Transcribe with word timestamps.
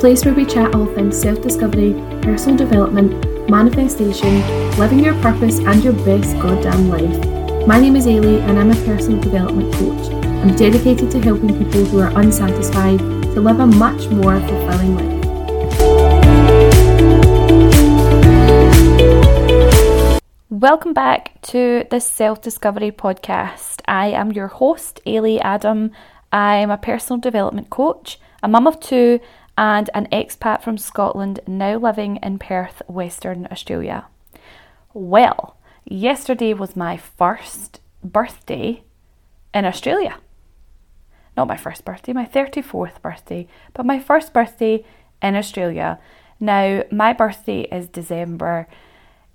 place 0.00 0.24
where 0.24 0.32
we 0.32 0.46
chat 0.46 0.74
all 0.74 0.86
things 0.86 1.20
self 1.20 1.42
discovery, 1.42 1.92
personal 2.22 2.56
development, 2.56 3.12
manifestation, 3.50 4.40
living 4.78 5.00
your 5.00 5.12
purpose, 5.20 5.58
and 5.58 5.84
your 5.84 5.92
best 5.92 6.32
goddamn 6.40 6.88
life. 6.88 7.66
My 7.66 7.78
name 7.78 7.96
is 7.96 8.06
Ailey, 8.06 8.40
and 8.48 8.58
I'm 8.58 8.70
a 8.70 8.84
personal 8.86 9.20
development 9.20 9.74
coach. 9.74 10.10
I'm 10.40 10.56
dedicated 10.56 11.10
to 11.10 11.20
helping 11.20 11.48
people 11.48 11.84
who 11.84 12.00
are 12.00 12.18
unsatisfied 12.18 12.98
to 12.98 13.42
live 13.42 13.60
a 13.60 13.66
much 13.66 14.08
more 14.08 14.40
fulfilling 14.40 14.96
life. 14.96 15.20
Welcome 20.48 20.94
back 20.94 21.42
to 21.42 21.84
the 21.90 22.00
Self 22.00 22.40
Discovery 22.40 22.90
Podcast. 22.90 23.82
I 23.86 24.06
am 24.06 24.32
your 24.32 24.48
host, 24.48 24.98
Ailey 25.06 25.38
Adam. 25.42 25.90
I'm 26.32 26.70
a 26.70 26.78
personal 26.78 27.20
development 27.20 27.68
coach, 27.68 28.18
a 28.42 28.48
mum 28.48 28.66
of 28.66 28.80
two, 28.80 29.20
and 29.60 29.90
an 29.92 30.08
expat 30.10 30.62
from 30.62 30.78
Scotland 30.78 31.38
now 31.46 31.76
living 31.76 32.16
in 32.22 32.38
Perth, 32.38 32.80
Western 32.88 33.46
Australia. 33.52 34.06
Well, 34.94 35.58
yesterday 35.84 36.54
was 36.54 36.74
my 36.74 36.96
first 36.96 37.80
birthday 38.02 38.82
in 39.52 39.66
Australia. 39.66 40.16
Not 41.36 41.46
my 41.46 41.58
first 41.58 41.84
birthday, 41.84 42.14
my 42.14 42.24
34th 42.24 43.02
birthday, 43.02 43.46
but 43.74 43.84
my 43.84 44.00
first 44.00 44.32
birthday 44.32 44.82
in 45.20 45.36
Australia. 45.36 45.98
Now, 46.40 46.84
my 46.90 47.12
birthday 47.12 47.68
is 47.70 47.86
December 47.86 48.66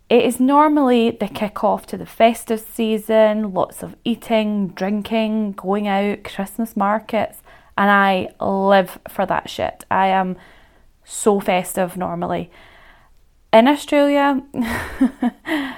it 0.08 0.24
is 0.24 0.40
normally 0.40 1.10
the 1.10 1.28
kick 1.28 1.64
off 1.64 1.88
to 1.88 1.98
the 1.98 2.06
festive 2.06 2.60
season, 2.60 3.54
lots 3.54 3.82
of 3.82 3.96
eating, 4.04 4.68
drinking, 4.68 5.54
going 5.54 5.88
out, 5.88 6.24
Christmas 6.24 6.78
markets, 6.78 7.42
and 7.78 7.92
I 7.92 8.30
live 8.40 9.00
for 9.10 9.26
that 9.26 9.50
shit. 9.50 9.86
I 9.92 10.08
am 10.08 10.38
so 11.04 11.40
festive 11.40 11.98
normally. 11.98 12.52
In 13.52 13.68
Australia, 13.68 14.42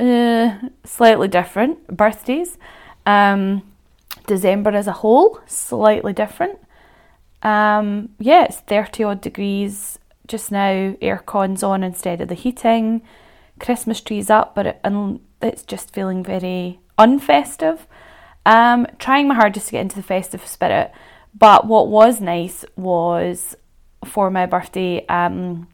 uh, 0.00 0.58
slightly 0.84 1.28
different 1.28 1.86
birthdays. 1.88 2.58
Um, 3.04 3.62
December 4.26 4.70
as 4.70 4.86
a 4.86 4.92
whole, 4.92 5.40
slightly 5.46 6.12
different. 6.12 6.58
Um, 7.42 8.10
yeah, 8.18 8.44
it's 8.44 8.60
30 8.60 9.04
odd 9.04 9.20
degrees 9.20 9.98
just 10.26 10.50
now, 10.50 10.94
aircon's 11.00 11.62
on 11.62 11.82
instead 11.84 12.20
of 12.20 12.28
the 12.28 12.34
heating. 12.34 13.02
Christmas 13.60 14.00
trees 14.00 14.28
up, 14.28 14.54
but 14.54 14.66
it, 14.66 14.80
and 14.84 15.20
it's 15.40 15.62
just 15.62 15.92
feeling 15.92 16.22
very 16.22 16.80
unfestive. 16.98 17.80
Um, 18.44 18.86
trying 18.98 19.28
my 19.28 19.34
hardest 19.34 19.66
to 19.66 19.72
get 19.72 19.82
into 19.82 19.96
the 19.96 20.02
festive 20.02 20.46
spirit, 20.46 20.92
but 21.38 21.66
what 21.66 21.88
was 21.88 22.20
nice 22.20 22.64
was 22.76 23.56
for 24.04 24.30
my 24.30 24.46
birthday. 24.46 25.04
Um, 25.06 25.68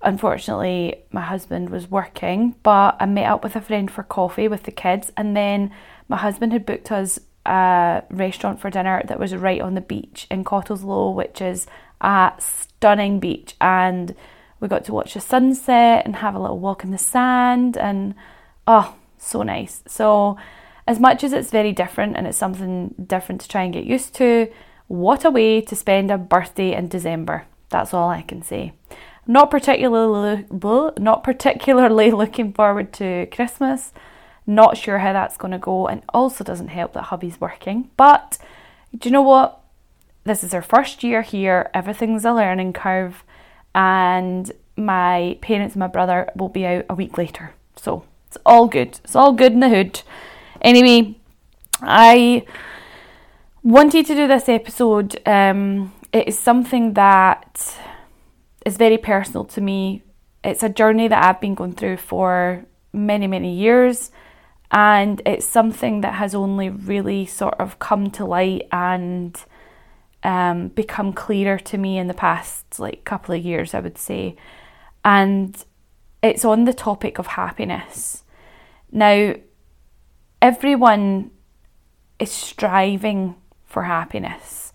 unfortunately, 0.00 1.02
my 1.10 1.20
husband 1.20 1.70
was 1.70 1.90
working, 1.90 2.54
but 2.62 2.96
I 3.00 3.06
met 3.06 3.30
up 3.30 3.42
with 3.42 3.56
a 3.56 3.60
friend 3.60 3.90
for 3.90 4.02
coffee 4.02 4.48
with 4.48 4.64
the 4.64 4.70
kids, 4.70 5.12
and 5.16 5.36
then 5.36 5.70
my 6.08 6.16
husband 6.16 6.52
had 6.52 6.66
booked 6.66 6.92
us 6.92 7.18
a 7.44 8.02
restaurant 8.10 8.60
for 8.60 8.70
dinner 8.70 9.02
that 9.08 9.18
was 9.18 9.34
right 9.34 9.60
on 9.60 9.74
the 9.74 9.80
beach 9.80 10.26
in 10.30 10.44
Cottesloe, 10.44 11.14
which 11.14 11.40
is 11.40 11.66
a 12.00 12.32
stunning 12.38 13.18
beach 13.20 13.54
and 13.60 14.14
we 14.62 14.68
got 14.68 14.84
to 14.84 14.92
watch 14.92 15.14
the 15.14 15.20
sunset 15.20 16.04
and 16.06 16.16
have 16.16 16.36
a 16.36 16.38
little 16.38 16.58
walk 16.60 16.84
in 16.84 16.92
the 16.92 16.98
sand, 16.98 17.76
and 17.76 18.14
oh, 18.66 18.94
so 19.18 19.42
nice. 19.42 19.82
So, 19.88 20.36
as 20.92 21.00
much 21.00 21.24
as 21.24 21.32
it's 21.32 21.50
very 21.50 21.72
different 21.72 22.16
and 22.16 22.26
it's 22.26 22.38
something 22.38 22.94
different 23.06 23.40
to 23.40 23.48
try 23.48 23.62
and 23.62 23.72
get 23.72 23.84
used 23.84 24.14
to, 24.16 24.52
what 24.86 25.24
a 25.24 25.30
way 25.30 25.60
to 25.62 25.74
spend 25.74 26.10
a 26.10 26.18
birthday 26.18 26.74
in 26.74 26.88
December. 26.88 27.46
That's 27.70 27.94
all 27.94 28.10
I 28.10 28.22
can 28.22 28.42
say. 28.42 28.72
Not 29.26 29.50
particularly, 29.50 30.44
not 30.98 31.24
particularly 31.24 32.10
looking 32.22 32.52
forward 32.52 32.92
to 32.94 33.26
Christmas. 33.32 33.92
Not 34.46 34.76
sure 34.76 34.98
how 34.98 35.12
that's 35.12 35.36
going 35.36 35.52
to 35.52 35.58
go, 35.58 35.86
and 35.86 36.02
also 36.12 36.44
doesn't 36.44 36.68
help 36.68 36.92
that 36.92 37.04
hubby's 37.04 37.40
working. 37.40 37.90
But 37.96 38.38
do 38.96 39.08
you 39.08 39.12
know 39.12 39.22
what? 39.22 39.60
This 40.24 40.44
is 40.44 40.52
our 40.52 40.62
first 40.62 41.02
year 41.02 41.22
here. 41.22 41.70
Everything's 41.72 42.24
a 42.24 42.32
learning 42.32 42.74
curve 42.74 43.24
and 43.74 44.52
my 44.76 45.38
parents 45.40 45.74
and 45.74 45.80
my 45.80 45.86
brother 45.86 46.30
will 46.36 46.48
be 46.48 46.66
out 46.66 46.84
a 46.88 46.94
week 46.94 47.16
later. 47.18 47.54
So 47.76 48.04
it's 48.26 48.38
all 48.44 48.66
good. 48.66 49.00
It's 49.04 49.16
all 49.16 49.32
good 49.32 49.52
in 49.52 49.60
the 49.60 49.68
hood. 49.68 50.02
Anyway, 50.62 51.16
I 51.82 52.46
wanted 53.64 54.06
to 54.06 54.14
do 54.14 54.28
this 54.28 54.48
episode. 54.48 55.20
Um, 55.26 55.92
it 56.12 56.28
is 56.28 56.38
something 56.38 56.94
that 56.94 57.76
is 58.64 58.76
very 58.76 58.98
personal 58.98 59.44
to 59.46 59.60
me. 59.60 60.02
It's 60.44 60.62
a 60.62 60.68
journey 60.68 61.08
that 61.08 61.24
I've 61.24 61.40
been 61.40 61.54
going 61.54 61.72
through 61.72 61.96
for 61.96 62.64
many, 62.92 63.26
many 63.26 63.54
years. 63.54 64.12
And 64.70 65.20
it's 65.26 65.44
something 65.44 66.00
that 66.00 66.14
has 66.14 66.34
only 66.34 66.70
really 66.70 67.26
sort 67.26 67.54
of 67.58 67.78
come 67.78 68.10
to 68.12 68.24
light 68.24 68.68
and 68.70 69.36
um, 70.22 70.68
become 70.68 71.12
clearer 71.12 71.58
to 71.58 71.76
me 71.76 71.98
in 71.98 72.06
the 72.06 72.14
past 72.14 72.78
like 72.78 73.04
couple 73.04 73.34
of 73.34 73.44
years, 73.44 73.74
I 73.74 73.80
would 73.80 73.98
say. 73.98 74.36
And 75.04 75.62
it's 76.22 76.44
on 76.44 76.64
the 76.64 76.72
topic 76.72 77.18
of 77.18 77.26
happiness. 77.26 78.22
Now, 78.90 79.34
everyone 80.42 81.30
is 82.18 82.32
striving 82.32 83.36
for 83.64 83.84
happiness. 83.84 84.72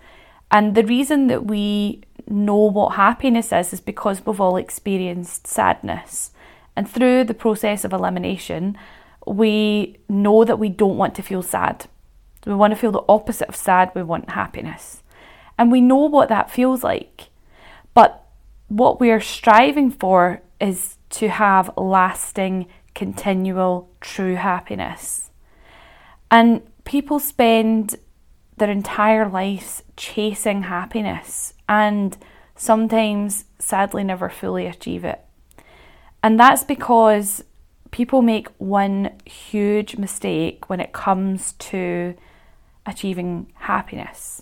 And 0.50 0.74
the 0.76 0.86
reason 0.86 1.28
that 1.28 1.46
we 1.46 2.04
know 2.26 2.56
what 2.56 2.96
happiness 2.96 3.52
is 3.52 3.74
is 3.74 3.82
because 3.82 4.26
we've 4.26 4.40
all 4.40 4.56
experienced 4.56 5.46
sadness. 5.46 6.32
And 6.76 6.90
through 6.90 7.26
the 7.26 7.34
process 7.34 7.84
of 7.84 7.92
elimination, 7.92 8.78
we 9.26 9.98
know 10.08 10.46
that 10.46 10.58
we 10.58 10.70
don't 10.70 10.98
want 10.98 11.16
to 11.16 11.22
feel 11.22 11.44
sad. 11.44 11.88
We 12.46 12.54
want 12.56 12.72
to 12.72 12.80
feel 12.80 12.94
the 12.94 13.04
opposite 13.10 13.50
of 13.50 13.56
sad, 13.56 13.92
we 13.94 14.04
want 14.04 14.30
happiness. 14.30 15.04
And 15.58 15.70
we 15.70 15.82
know 15.82 15.98
what 15.98 16.30
that 16.30 16.50
feels 16.50 16.82
like. 16.82 17.30
But 17.94 18.24
what 18.70 19.02
we're 19.02 19.20
striving 19.20 19.92
for 19.92 20.42
is 20.62 20.98
to 21.10 21.28
have 21.28 21.72
lasting, 21.76 22.68
continual, 22.94 23.90
true 24.00 24.36
happiness. 24.36 25.27
And 26.30 26.62
people 26.84 27.20
spend 27.20 27.96
their 28.58 28.70
entire 28.70 29.30
lives 29.30 29.84
chasing 29.96 30.64
happiness 30.64 31.54
and 31.70 32.18
sometimes 32.56 33.46
sadly 33.60 34.04
never 34.04 34.30
fully 34.30 34.66
achieve 34.66 35.06
it. 35.06 35.24
And 36.24 36.40
that's 36.40 36.64
because 36.64 37.44
people 37.92 38.22
make 38.22 38.48
one 38.58 39.12
huge 39.26 39.98
mistake 39.98 40.70
when 40.70 40.80
it 40.80 40.92
comes 40.92 41.54
to 41.54 42.16
achieving 42.86 43.52
happiness. 43.56 44.42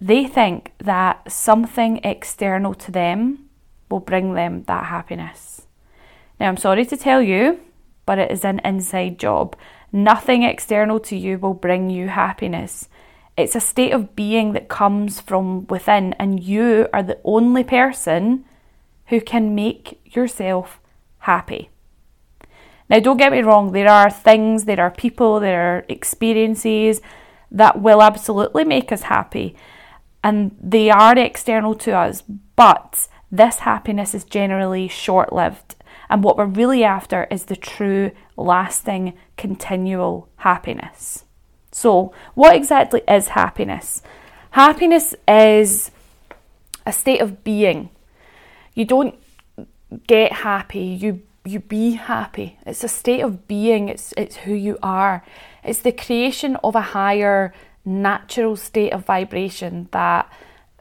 They 0.00 0.26
think 0.26 0.72
that 0.78 1.30
something 1.30 2.00
external 2.04 2.74
to 2.74 2.92
them 2.92 3.48
will 3.90 4.00
bring 4.00 4.34
them 4.34 4.64
that 4.64 4.86
happiness. 4.86 5.66
Now, 6.38 6.48
I'm 6.48 6.56
sorry 6.56 6.84
to 6.86 6.96
tell 6.96 7.22
you, 7.22 7.60
but 8.06 8.18
it 8.18 8.30
is 8.30 8.44
an 8.44 8.60
inside 8.64 9.18
job. 9.18 9.56
Nothing 9.92 10.42
external 10.42 11.00
to 11.00 11.16
you 11.16 11.38
will 11.38 11.54
bring 11.54 11.90
you 11.90 12.08
happiness. 12.08 12.88
It's 13.36 13.54
a 13.54 13.60
state 13.60 13.92
of 13.92 14.16
being 14.16 14.52
that 14.52 14.68
comes 14.68 15.20
from 15.20 15.66
within, 15.68 16.12
and 16.14 16.42
you 16.42 16.88
are 16.92 17.02
the 17.02 17.18
only 17.24 17.64
person 17.64 18.44
who 19.06 19.20
can 19.20 19.54
make 19.54 20.00
yourself 20.04 20.80
happy. 21.20 21.70
Now, 22.90 23.00
don't 23.00 23.16
get 23.16 23.32
me 23.32 23.40
wrong, 23.40 23.72
there 23.72 23.88
are 23.88 24.10
things, 24.10 24.64
there 24.64 24.80
are 24.80 24.90
people, 24.90 25.40
there 25.40 25.76
are 25.76 25.84
experiences 25.88 27.00
that 27.50 27.80
will 27.80 28.02
absolutely 28.02 28.64
make 28.64 28.90
us 28.92 29.02
happy, 29.02 29.54
and 30.24 30.56
they 30.60 30.90
are 30.90 31.16
external 31.16 31.74
to 31.76 31.92
us, 31.92 32.22
but 32.56 33.08
this 33.30 33.60
happiness 33.60 34.14
is 34.14 34.24
generally 34.24 34.88
short 34.88 35.32
lived. 35.32 35.76
And 36.10 36.22
what 36.24 36.36
we're 36.36 36.46
really 36.46 36.84
after 36.84 37.26
is 37.30 37.44
the 37.44 37.56
true, 37.56 38.12
lasting, 38.36 39.14
continual 39.36 40.28
happiness. 40.36 41.24
So, 41.70 42.12
what 42.34 42.56
exactly 42.56 43.02
is 43.06 43.28
happiness? 43.28 44.02
Happiness 44.52 45.14
is 45.26 45.90
a 46.86 46.92
state 46.92 47.20
of 47.20 47.44
being. 47.44 47.90
You 48.74 48.84
don't 48.84 49.14
get 50.06 50.32
happy, 50.32 50.80
you 50.80 51.22
you 51.44 51.60
be 51.60 51.92
happy. 51.92 52.58
It's 52.66 52.84
a 52.84 52.88
state 52.88 53.20
of 53.20 53.48
being, 53.48 53.88
it's 53.88 54.12
it's 54.16 54.36
who 54.36 54.54
you 54.54 54.78
are. 54.82 55.24
It's 55.64 55.80
the 55.80 55.92
creation 55.92 56.56
of 56.56 56.74
a 56.74 56.80
higher 56.80 57.52
natural 57.84 58.56
state 58.56 58.92
of 58.92 59.06
vibration 59.06 59.88
that 59.92 60.30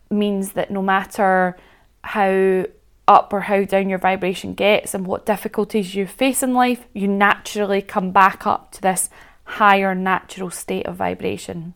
means 0.09 0.53
that 0.53 0.71
no 0.71 0.81
matter 0.81 1.57
how 2.03 2.65
up 3.07 3.31
or 3.31 3.41
how 3.41 3.63
down 3.63 3.89
your 3.89 3.99
vibration 3.99 4.53
gets 4.53 4.93
and 4.93 5.05
what 5.05 5.25
difficulties 5.25 5.95
you 5.95 6.05
face 6.05 6.43
in 6.43 6.53
life, 6.53 6.85
you 6.93 7.07
naturally 7.07 7.81
come 7.81 8.11
back 8.11 8.45
up 8.45 8.71
to 8.71 8.81
this 8.81 9.09
higher 9.43 9.95
natural 9.95 10.49
state 10.49 10.85
of 10.85 10.95
vibration. 10.95 11.73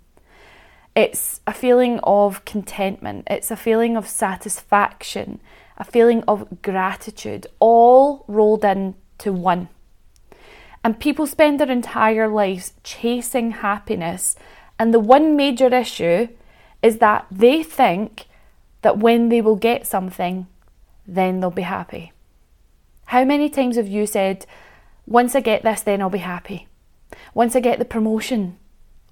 It's 0.93 1.39
a 1.47 1.53
feeling 1.53 1.99
of 2.03 2.43
contentment, 2.43 3.27
it's 3.29 3.49
a 3.49 3.55
feeling 3.55 3.95
of 3.95 4.07
satisfaction, 4.07 5.39
a 5.77 5.85
feeling 5.85 6.23
of 6.27 6.61
gratitude, 6.61 7.47
all 7.59 8.25
rolled 8.27 8.65
into 8.65 9.31
one. 9.31 9.69
And 10.83 10.99
people 10.99 11.27
spend 11.27 11.59
their 11.59 11.71
entire 11.71 12.27
lives 12.27 12.73
chasing 12.83 13.51
happiness. 13.51 14.35
And 14.77 14.93
the 14.93 14.99
one 14.99 15.35
major 15.35 15.73
issue 15.73 16.27
is 16.81 16.97
that 16.97 17.27
they 17.31 17.63
think 17.63 18.25
that 18.81 18.97
when 18.97 19.29
they 19.29 19.41
will 19.41 19.55
get 19.55 19.85
something, 19.85 20.47
then 21.07 21.39
they'll 21.39 21.51
be 21.51 21.63
happy. 21.63 22.11
How 23.05 23.23
many 23.25 23.49
times 23.49 23.75
have 23.75 23.87
you 23.87 24.05
said, 24.05 24.45
once 25.05 25.35
I 25.35 25.41
get 25.41 25.63
this, 25.63 25.81
then 25.81 26.01
I'll 26.01 26.09
be 26.09 26.19
happy? 26.19 26.67
Once 27.33 27.55
I 27.55 27.59
get 27.59 27.79
the 27.79 27.85
promotion, 27.85 28.57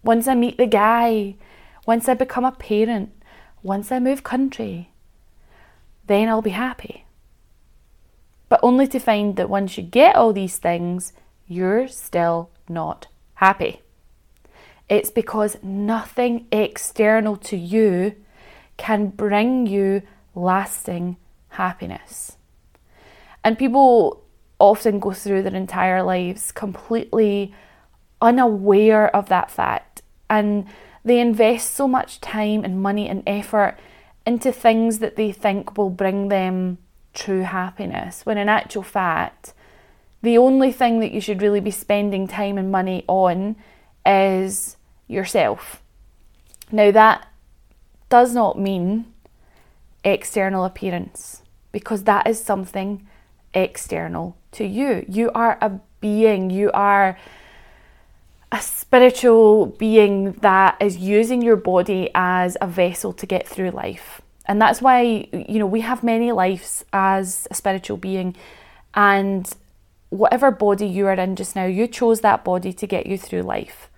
once 0.03 0.27
I 0.27 0.35
meet 0.35 0.57
the 0.57 0.67
guy, 0.67 1.35
once 1.85 2.07
I 2.07 2.13
become 2.13 2.45
a 2.45 2.51
parent, 2.51 3.11
once 3.61 3.91
I 3.91 3.99
move 3.99 4.23
country, 4.23 4.91
then 6.07 6.29
I'll 6.29 6.41
be 6.41 6.51
happy. 6.51 7.05
But 8.47 8.61
only 8.63 8.87
to 8.87 8.99
find 8.99 9.35
that 9.35 9.49
once 9.49 9.77
you 9.77 9.83
get 9.83 10.15
all 10.15 10.33
these 10.33 10.57
things, 10.57 11.13
you're 11.47 11.87
still 11.87 12.49
not 12.67 13.07
happy. 13.35 13.81
It's 14.87 15.11
because 15.11 15.57
nothing 15.61 16.47
external 16.51 17.35
to 17.37 17.57
you 17.57 18.15
can 18.77 19.07
bring 19.07 19.67
you 19.67 20.01
lasting 20.33 21.17
happiness. 21.49 22.37
And 23.43 23.57
people 23.57 24.23
often 24.59 24.99
go 24.99 25.11
through 25.11 25.43
their 25.43 25.55
entire 25.55 26.03
lives 26.03 26.51
completely 26.51 27.53
unaware 28.21 29.13
of 29.15 29.29
that 29.29 29.49
fact. 29.49 30.01
And 30.29 30.65
they 31.03 31.19
invest 31.19 31.73
so 31.73 31.87
much 31.87 32.19
time 32.19 32.63
and 32.63 32.81
money 32.81 33.07
and 33.07 33.23
effort 33.25 33.77
into 34.25 34.51
things 34.51 34.99
that 34.99 35.15
they 35.15 35.31
think 35.31 35.77
will 35.77 35.89
bring 35.89 36.27
them 36.27 36.77
true 37.13 37.41
happiness, 37.41 38.25
when 38.25 38.37
in 38.37 38.49
actual 38.49 38.83
fact, 38.83 39.53
the 40.21 40.37
only 40.37 40.71
thing 40.71 40.99
that 40.99 41.11
you 41.11 41.21
should 41.21 41.41
really 41.41 41.61
be 41.61 41.71
spending 41.71 42.27
time 42.27 42.57
and 42.57 42.71
money 42.71 43.05
on 43.07 43.55
is 44.05 44.77
yourself. 45.07 45.81
Now, 46.71 46.91
that 46.91 47.27
does 48.09 48.33
not 48.33 48.59
mean 48.59 49.11
external 50.03 50.65
appearance 50.65 51.41
because 51.71 52.03
that 52.03 52.27
is 52.27 52.41
something 52.41 53.07
external 53.53 54.37
to 54.51 54.65
you. 54.65 55.05
You 55.07 55.31
are 55.33 55.57
a 55.61 55.79
being, 56.01 56.49
you 56.49 56.71
are 56.71 57.17
a 58.51 58.61
spiritual 58.61 59.67
being 59.67 60.31
that 60.33 60.77
is 60.79 60.97
using 60.97 61.41
your 61.41 61.55
body 61.55 62.09
as 62.15 62.57
a 62.61 62.67
vessel 62.67 63.13
to 63.13 63.25
get 63.25 63.47
through 63.47 63.71
life. 63.71 64.21
And 64.45 64.59
that's 64.59 64.81
why, 64.81 65.27
you 65.31 65.59
know, 65.59 65.67
we 65.67 65.81
have 65.81 66.01
many 66.01 66.31
lives 66.31 66.83
as 66.91 67.47
a 67.51 67.53
spiritual 67.53 67.97
being. 67.97 68.35
And 68.95 69.47
whatever 70.09 70.49
body 70.49 70.87
you 70.87 71.05
are 71.05 71.13
in 71.13 71.35
just 71.35 71.55
now, 71.55 71.65
you 71.65 71.85
chose 71.85 72.21
that 72.21 72.43
body 72.43 72.73
to 72.73 72.87
get 72.87 73.05
you 73.05 73.17
through 73.17 73.43
life. 73.43 73.91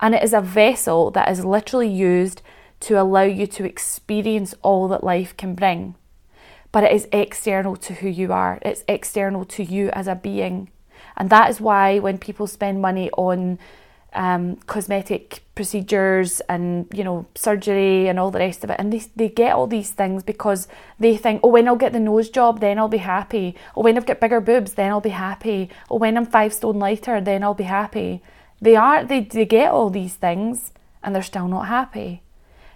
And 0.00 0.16
it 0.16 0.24
is 0.24 0.32
a 0.32 0.40
vessel 0.40 1.12
that 1.12 1.30
is 1.30 1.44
literally 1.44 1.88
used 1.88 2.42
to 2.82 3.00
allow 3.00 3.22
you 3.22 3.46
to 3.46 3.64
experience 3.64 4.54
all 4.62 4.88
that 4.88 5.04
life 5.04 5.36
can 5.36 5.54
bring. 5.54 5.94
But 6.72 6.84
it 6.84 6.92
is 6.92 7.08
external 7.12 7.76
to 7.76 7.94
who 7.94 8.08
you 8.08 8.32
are, 8.32 8.58
it's 8.62 8.84
external 8.88 9.44
to 9.46 9.62
you 9.62 9.90
as 9.90 10.06
a 10.06 10.14
being. 10.14 10.70
And 11.16 11.30
that 11.30 11.50
is 11.50 11.60
why 11.60 11.98
when 11.98 12.18
people 12.18 12.46
spend 12.46 12.80
money 12.80 13.10
on 13.12 13.58
um, 14.14 14.56
cosmetic 14.66 15.42
procedures 15.54 16.40
and 16.48 16.86
you 16.92 17.02
know 17.02 17.26
surgery 17.34 18.08
and 18.08 18.18
all 18.18 18.30
the 18.30 18.38
rest 18.38 18.62
of 18.62 18.68
it 18.68 18.76
and 18.78 18.92
they, 18.92 19.02
they 19.16 19.28
get 19.30 19.54
all 19.54 19.66
these 19.66 19.90
things 19.90 20.22
because 20.22 20.68
they 20.98 21.16
think 21.16 21.40
oh 21.42 21.48
when 21.48 21.66
I'll 21.66 21.76
get 21.76 21.94
the 21.94 22.00
nose 22.00 22.28
job 22.28 22.60
then 22.60 22.78
I'll 22.78 22.88
be 22.88 22.98
happy. 22.98 23.54
Or 23.74 23.84
when 23.84 23.96
I've 23.96 24.06
got 24.06 24.20
bigger 24.20 24.40
boobs 24.40 24.74
then 24.74 24.90
I'll 24.90 25.00
be 25.00 25.10
happy. 25.10 25.70
Or 25.88 25.98
when 25.98 26.16
I'm 26.16 26.26
five 26.26 26.52
stone 26.52 26.78
lighter 26.78 27.20
then 27.20 27.42
I'll 27.44 27.54
be 27.54 27.64
happy. 27.64 28.22
They 28.60 28.76
are 28.76 29.04
they, 29.04 29.20
they 29.20 29.46
get 29.46 29.70
all 29.70 29.88
these 29.88 30.14
things 30.14 30.72
and 31.02 31.14
they're 31.14 31.22
still 31.22 31.48
not 31.48 31.68
happy 31.68 32.22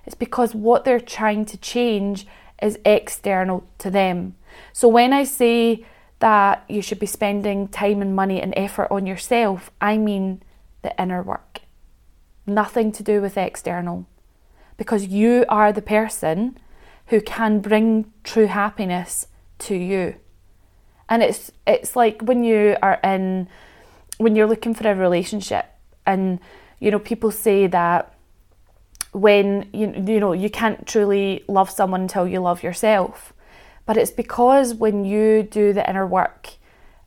it's 0.07 0.15
because 0.15 0.55
what 0.55 0.85
they're 0.85 1.01
trying 1.01 1.45
to 1.45 1.57
change 1.59 2.27
is 2.63 2.79
external 2.85 3.67
to 3.79 3.91
them 3.91 4.35
so 4.73 4.89
when 4.89 5.13
I 5.13 5.25
say 5.25 5.85
that 6.21 6.65
you 6.69 6.81
should 6.81 6.99
be 6.99 7.07
spending 7.07 7.69
time 7.69 8.01
and 8.01 8.17
money 8.17 8.41
and 8.41 8.55
effort 8.57 8.89
on 8.91 9.07
yourself 9.07 9.71
I 9.81 9.99
mean 9.99 10.43
the 10.87 11.03
inner 11.03 11.23
work. 11.23 11.61
Nothing 12.47 12.93
to 12.93 13.03
do 13.03 13.21
with 13.21 13.37
external. 13.37 14.07
Because 14.77 15.07
you 15.07 15.45
are 15.49 15.73
the 15.73 15.83
person 15.83 16.57
who 17.07 17.21
can 17.21 17.61
bring 17.61 18.13
true 18.23 18.47
happiness 18.47 19.27
to 19.61 19.75
you. 19.75 20.15
And 21.09 21.23
it's 21.23 21.51
it's 21.67 21.97
like 21.97 22.23
when 22.23 22.45
you 22.45 22.77
are 22.83 23.01
in 23.03 23.49
when 24.19 24.37
you're 24.37 24.47
looking 24.47 24.75
for 24.75 24.89
a 24.89 24.95
relationship 24.95 25.67
and 26.05 26.41
you 26.79 26.91
know 26.91 26.99
people 26.99 27.31
say 27.31 27.67
that 27.67 28.13
when 29.17 29.67
you 29.73 29.95
you 30.07 30.21
know 30.21 30.35
you 30.35 30.51
can't 30.51 30.87
truly 30.87 31.43
love 31.49 31.71
someone 31.71 32.03
until 32.03 32.29
you 32.29 32.39
love 32.39 32.63
yourself. 32.63 33.33
But 33.87 33.97
it's 33.97 34.11
because 34.11 34.75
when 34.75 35.07
you 35.07 35.43
do 35.43 35.73
the 35.73 35.89
inner 35.89 36.07
work 36.07 36.55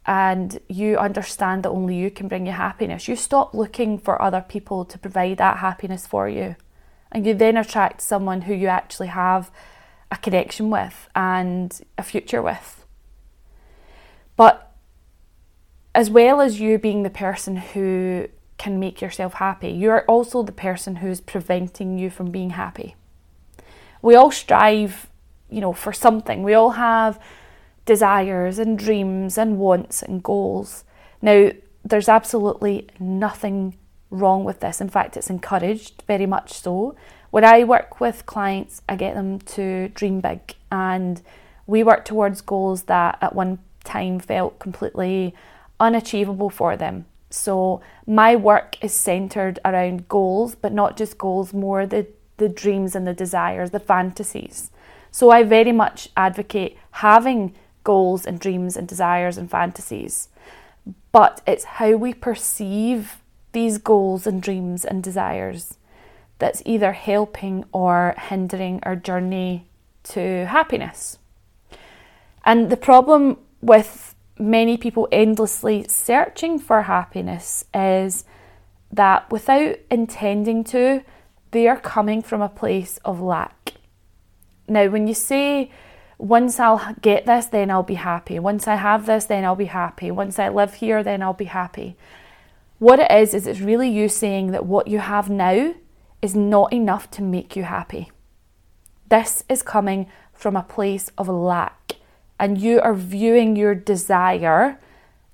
and 0.05 0.59
you 0.67 0.97
understand 0.97 1.63
that 1.63 1.69
only 1.69 1.95
you 1.95 2.09
can 2.09 2.27
bring 2.27 2.47
you 2.47 2.53
happiness, 2.53 3.07
you 3.07 3.15
stop 3.15 3.53
looking 3.53 3.99
for 3.99 4.19
other 4.19 4.41
people 4.41 4.85
to 4.85 4.97
provide 4.97 5.37
that 5.37 5.57
happiness 5.57 6.07
for 6.07 6.27
you. 6.27 6.55
And 7.11 7.27
you 7.27 7.35
then 7.35 7.57
attract 7.57 8.01
someone 8.01 8.41
who 8.41 8.55
you 8.55 8.67
actually 8.67 9.07
have 9.07 9.51
a 10.09 10.17
connection 10.17 10.71
with 10.71 11.09
and 11.15 11.79
a 11.97 12.03
future 12.03 12.41
with. 12.41 12.87
But 14.35 14.71
as 15.93 16.09
well 16.09 16.41
as 16.41 16.59
you 16.59 16.79
being 16.79 17.03
the 17.03 17.09
person 17.09 17.57
who 17.57 18.29
can 18.59 18.79
make 18.79 19.01
yourself 19.01 19.35
happy, 19.35 19.69
you're 19.69 20.01
also 20.01 20.43
the 20.43 20.51
person 20.51 20.97
who's 20.97 21.21
preventing 21.21 21.97
you 21.97 22.11
from 22.11 22.29
being 22.29 22.51
happy. 22.51 22.95
We 24.03 24.13
all 24.13 24.29
strive, 24.29 25.09
you 25.49 25.61
know, 25.61 25.73
for 25.73 25.91
something. 25.91 26.43
We 26.43 26.53
all 26.53 26.71
have 26.71 27.19
desires 27.85 28.59
and 28.59 28.77
dreams 28.77 29.37
and 29.37 29.57
wants 29.57 30.03
and 30.03 30.21
goals. 30.21 30.83
Now, 31.21 31.51
there's 31.83 32.09
absolutely 32.09 32.87
nothing 32.99 33.77
wrong 34.11 34.43
with 34.43 34.59
this. 34.59 34.81
In 34.81 34.89
fact, 34.89 35.17
it's 35.17 35.29
encouraged 35.29 36.03
very 36.05 36.25
much 36.25 36.53
so. 36.53 36.95
When 37.31 37.45
I 37.45 37.63
work 37.63 37.99
with 37.99 38.25
clients, 38.25 38.81
I 38.89 38.95
get 38.95 39.15
them 39.15 39.39
to 39.39 39.87
dream 39.89 40.19
big 40.19 40.55
and 40.71 41.21
we 41.65 41.83
work 41.83 42.03
towards 42.03 42.41
goals 42.41 42.83
that 42.83 43.17
at 43.21 43.35
one 43.35 43.59
time 43.83 44.19
felt 44.19 44.59
completely 44.59 45.33
unachievable 45.79 46.49
for 46.49 46.75
them. 46.75 47.05
So, 47.29 47.81
my 48.07 48.35
work 48.35 48.75
is 48.83 48.93
centered 48.93 49.59
around 49.63 50.07
goals, 50.07 50.55
but 50.55 50.73
not 50.73 50.97
just 50.97 51.17
goals, 51.17 51.53
more 51.53 51.85
the, 51.85 52.07
the 52.37 52.49
dreams 52.49 52.95
and 52.95 53.05
the 53.05 53.13
desires, 53.13 53.71
the 53.71 53.79
fantasies. 53.79 54.71
So, 55.11 55.29
I 55.29 55.43
very 55.43 55.71
much 55.71 56.09
advocate 56.17 56.77
having 56.91 57.53
goals 57.83 58.25
and 58.25 58.39
dreams 58.39 58.75
and 58.75 58.87
desires 58.87 59.37
and 59.37 59.49
fantasies. 59.49 60.29
But 61.11 61.41
it's 61.45 61.63
how 61.63 61.95
we 61.95 62.13
perceive 62.13 63.21
these 63.51 63.77
goals 63.77 64.27
and 64.27 64.41
dreams 64.41 64.85
and 64.85 65.03
desires 65.03 65.77
that's 66.39 66.63
either 66.65 66.93
helping 66.93 67.65
or 67.71 68.15
hindering 68.17 68.79
our 68.83 68.95
journey 68.95 69.65
to 70.03 70.45
happiness. 70.45 71.17
And 72.45 72.69
the 72.69 72.77
problem 72.77 73.37
with 73.61 74.08
many 74.39 74.77
people 74.77 75.07
endlessly 75.11 75.85
searching 75.87 76.57
for 76.57 76.83
happiness 76.83 77.65
is 77.73 78.23
that 78.91 79.29
without 79.31 79.75
intending 79.91 80.63
to, 80.63 81.03
they 81.51 81.67
are 81.67 81.79
coming 81.79 82.21
from 82.21 82.41
a 82.41 82.49
place 82.49 82.97
of 83.03 83.21
lack. 83.21 83.73
Now, 84.67 84.87
when 84.87 85.07
you 85.07 85.13
say 85.13 85.71
once 86.19 86.59
I'll 86.59 86.95
get 87.01 87.25
this, 87.25 87.47
then 87.47 87.71
I'll 87.71 87.81
be 87.81 87.95
happy. 87.95 88.39
Once 88.39 88.67
I 88.67 88.75
have 88.75 89.05
this, 89.05 89.25
then 89.25 89.45
I'll 89.45 89.55
be 89.55 89.65
happy. 89.65 90.11
Once 90.11 90.37
I 90.37 90.49
live 90.49 90.75
here, 90.75 91.01
then 91.01 91.21
I'll 91.21 91.33
be 91.33 91.45
happy. 91.45 91.95
What 92.77 92.99
it 92.99 93.09
is, 93.09 93.33
is 93.33 93.47
it's 93.47 93.61
really 93.61 93.89
you 93.89 94.09
saying 94.09 94.51
that 94.51 94.65
what 94.65 94.87
you 94.87 94.99
have 94.99 95.29
now 95.29 95.73
is 96.21 96.35
not 96.35 96.73
enough 96.73 97.09
to 97.11 97.21
make 97.21 97.55
you 97.55 97.63
happy. 97.63 98.11
This 99.07 99.43
is 99.49 99.63
coming 99.63 100.07
from 100.33 100.55
a 100.55 100.63
place 100.63 101.09
of 101.17 101.29
lack, 101.29 101.78
and 102.39 102.57
you 102.57 102.79
are 102.79 102.93
viewing 102.93 103.55
your 103.55 103.75
desire 103.75 104.79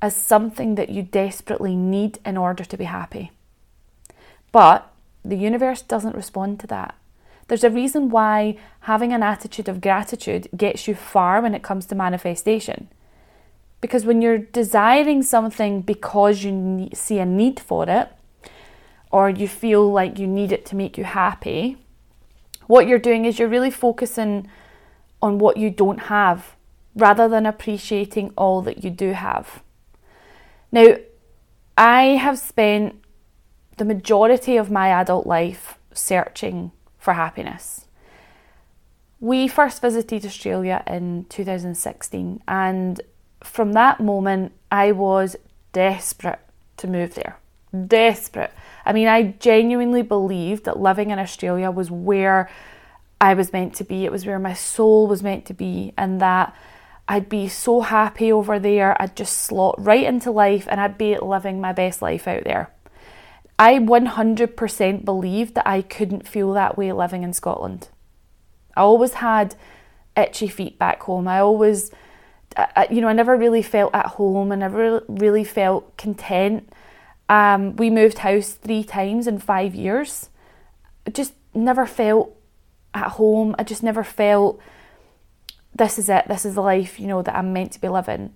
as 0.01 0.15
something 0.15 0.75
that 0.75 0.89
you 0.89 1.03
desperately 1.03 1.75
need 1.75 2.19
in 2.25 2.35
order 2.35 2.65
to 2.65 2.77
be 2.77 2.85
happy. 2.85 3.31
But 4.51 4.91
the 5.23 5.37
universe 5.37 5.81
doesn't 5.81 6.15
respond 6.15 6.59
to 6.61 6.67
that. 6.67 6.95
There's 7.47 7.63
a 7.63 7.69
reason 7.69 8.09
why 8.09 8.57
having 8.81 9.13
an 9.13 9.21
attitude 9.21 9.69
of 9.69 9.81
gratitude 9.81 10.47
gets 10.57 10.87
you 10.87 10.95
far 10.95 11.41
when 11.41 11.53
it 11.53 11.63
comes 11.63 11.85
to 11.87 11.95
manifestation. 11.95 12.87
Because 13.81 14.05
when 14.05 14.21
you're 14.21 14.39
desiring 14.39 15.21
something 15.21 15.81
because 15.81 16.43
you 16.43 16.89
see 16.93 17.19
a 17.19 17.25
need 17.25 17.59
for 17.59 17.87
it, 17.87 18.09
or 19.11 19.29
you 19.29 19.47
feel 19.47 19.91
like 19.91 20.17
you 20.17 20.25
need 20.25 20.51
it 20.51 20.65
to 20.65 20.75
make 20.75 20.97
you 20.97 21.03
happy, 21.03 21.77
what 22.65 22.87
you're 22.87 22.97
doing 22.97 23.25
is 23.25 23.37
you're 23.37 23.47
really 23.47 23.69
focusing 23.69 24.49
on 25.21 25.37
what 25.37 25.57
you 25.57 25.69
don't 25.69 25.99
have 25.99 26.54
rather 26.95 27.27
than 27.27 27.45
appreciating 27.45 28.31
all 28.37 28.61
that 28.61 28.83
you 28.83 28.89
do 28.89 29.11
have. 29.11 29.61
Now, 30.71 30.95
I 31.77 32.03
have 32.15 32.39
spent 32.39 33.01
the 33.77 33.85
majority 33.85 34.55
of 34.55 34.71
my 34.71 34.89
adult 34.89 35.27
life 35.27 35.77
searching 35.93 36.71
for 36.97 37.13
happiness. 37.13 37.85
We 39.19 39.47
first 39.47 39.81
visited 39.81 40.25
Australia 40.25 40.83
in 40.87 41.25
2016, 41.29 42.41
and 42.47 43.01
from 43.41 43.73
that 43.73 43.99
moment, 43.99 44.53
I 44.71 44.91
was 44.91 45.35
desperate 45.71 46.39
to 46.77 46.87
move 46.87 47.15
there. 47.15 47.37
Desperate. 47.87 48.51
I 48.85 48.93
mean, 48.93 49.07
I 49.07 49.35
genuinely 49.39 50.01
believed 50.01 50.65
that 50.65 50.79
living 50.79 51.11
in 51.11 51.19
Australia 51.19 51.71
was 51.71 51.91
where 51.91 52.49
I 53.19 53.33
was 53.33 53.51
meant 53.51 53.73
to 53.75 53.83
be. 53.83 54.05
It 54.05 54.11
was 54.11 54.25
where 54.25 54.39
my 54.39 54.53
soul 54.53 55.07
was 55.07 55.23
meant 55.23 55.45
to 55.45 55.53
be, 55.53 55.93
and 55.97 56.21
that 56.21 56.55
I'd 57.07 57.29
be 57.29 57.47
so 57.47 57.81
happy 57.81 58.31
over 58.31 58.57
there. 58.59 58.99
I'd 59.01 59.15
just 59.15 59.37
slot 59.37 59.75
right 59.77 60.03
into 60.03 60.31
life 60.31 60.67
and 60.69 60.81
I'd 60.81 60.97
be 60.97 61.17
living 61.17 61.61
my 61.61 61.71
best 61.71 62.01
life 62.01 62.27
out 62.27 62.43
there. 62.43 62.71
I 63.57 63.79
100% 63.79 65.05
believed 65.05 65.55
that 65.55 65.67
I 65.67 65.81
couldn't 65.81 66.27
feel 66.27 66.53
that 66.53 66.77
way 66.77 66.91
living 66.91 67.23
in 67.23 67.33
Scotland. 67.33 67.89
I 68.75 68.81
always 68.81 69.13
had 69.13 69.55
itchy 70.17 70.47
feet 70.47 70.77
back 70.79 71.03
home. 71.03 71.27
I 71.27 71.39
always, 71.39 71.91
I, 72.57 72.87
you 72.89 73.01
know, 73.01 73.07
I 73.07 73.13
never 73.13 73.37
really 73.37 73.61
felt 73.61 73.93
at 73.95 74.07
home. 74.07 74.51
I 74.51 74.55
never 74.55 75.03
really 75.07 75.43
felt 75.43 75.95
content. 75.97 76.69
Um, 77.29 77.75
we 77.75 77.89
moved 77.89 78.19
house 78.19 78.51
three 78.51 78.83
times 78.83 79.27
in 79.27 79.39
five 79.39 79.73
years. 79.73 80.29
I 81.07 81.11
just 81.11 81.33
never 81.53 81.85
felt 81.85 82.35
at 82.93 83.11
home. 83.11 83.55
I 83.57 83.63
just 83.63 83.83
never 83.83 84.03
felt 84.03 84.59
this 85.75 85.99
is 85.99 86.09
it. 86.09 86.27
This 86.27 86.45
is 86.45 86.55
the 86.55 86.61
life, 86.61 86.99
you 86.99 87.07
know, 87.07 87.21
that 87.21 87.35
I'm 87.35 87.53
meant 87.53 87.73
to 87.73 87.81
be 87.81 87.89
living. 87.89 88.35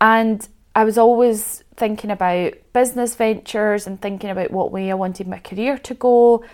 And 0.00 0.46
I 0.74 0.84
was 0.84 0.98
always 0.98 1.64
thinking 1.76 2.10
about 2.10 2.54
business 2.72 3.14
ventures 3.14 3.86
and 3.86 4.00
thinking 4.00 4.28
about 4.28 4.50
what 4.50 4.72
way 4.72 4.90
I 4.90 4.94
wanted 4.94 5.28
my 5.28 5.38
career 5.38 5.78
to 5.78 5.94
go. 5.94 6.44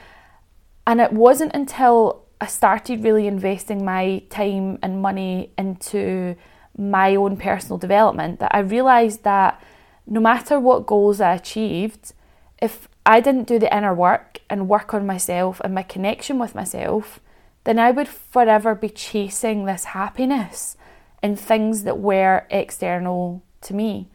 And 0.87 1.01
it 1.01 1.13
wasn't 1.13 1.55
until 1.55 2.23
I 2.41 2.47
started 2.47 3.03
really 3.03 3.27
investing 3.27 3.85
my 3.85 4.23
time 4.29 4.79
and 4.83 5.01
money 5.01 5.51
into 5.57 6.37
my 6.77 7.17
own 7.17 7.37
personal 7.37 7.79
development 7.79 8.41
that 8.41 8.55
I 8.55 8.61
realised 8.61 9.25
that 9.25 9.63
no 10.07 10.21
matter 10.21 10.59
what 10.61 10.87
goals 10.87 11.21
I 11.21 11.35
achieved, 11.35 12.13
if 12.61 12.89
I 13.05 13.21
didn't 13.21 13.49
do 13.49 13.59
the 13.59 13.75
inner 13.75 13.95
work 13.95 14.41
and 14.51 14.69
work 14.69 14.95
on 14.95 15.07
myself 15.07 15.61
and 15.65 15.75
my 15.75 15.83
connection 15.83 16.39
with 16.39 16.55
myself, 16.55 17.21
then 17.65 17.79
I 17.79 17.91
would 17.91 18.09
forever 18.09 18.75
be 18.75 18.89
chasing 18.89 19.65
this 19.65 19.85
happiness 19.85 20.77
in 21.23 21.37
things 21.37 21.85
that 21.85 21.99
were 21.99 22.47
external 22.51 23.43
to 23.63 23.75
me. 23.75 24.09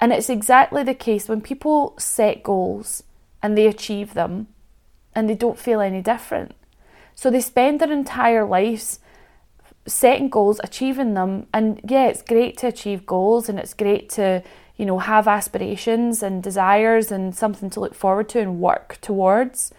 And 0.00 0.12
it's 0.12 0.30
exactly 0.30 0.82
the 0.82 0.94
case 0.94 1.28
when 1.28 1.40
people 1.40 1.94
set 1.98 2.42
goals 2.42 3.02
and 3.42 3.56
they 3.56 3.66
achieve 3.66 4.14
them 4.14 4.48
and 5.14 5.28
they 5.28 5.34
don't 5.34 5.58
feel 5.58 5.80
any 5.80 6.02
different. 6.02 6.54
So 7.14 7.30
they 7.30 7.40
spend 7.40 7.80
their 7.80 7.92
entire 7.92 8.46
lives 8.46 9.00
setting 9.86 10.28
goals, 10.28 10.60
achieving 10.62 11.14
them. 11.14 11.46
And 11.52 11.80
yeah, 11.86 12.06
it's 12.06 12.22
great 12.22 12.56
to 12.58 12.68
achieve 12.68 13.06
goals 13.06 13.48
and 13.48 13.58
it's 13.58 13.74
great 13.74 14.08
to, 14.10 14.42
you 14.76 14.86
know, 14.86 14.98
have 14.98 15.26
aspirations 15.28 16.22
and 16.22 16.42
desires 16.42 17.10
and 17.10 17.34
something 17.34 17.70
to 17.70 17.80
look 17.80 17.94
forward 17.94 18.28
to 18.30 18.40
and 18.40 18.60
work 18.60 18.98
towards. 19.00 19.72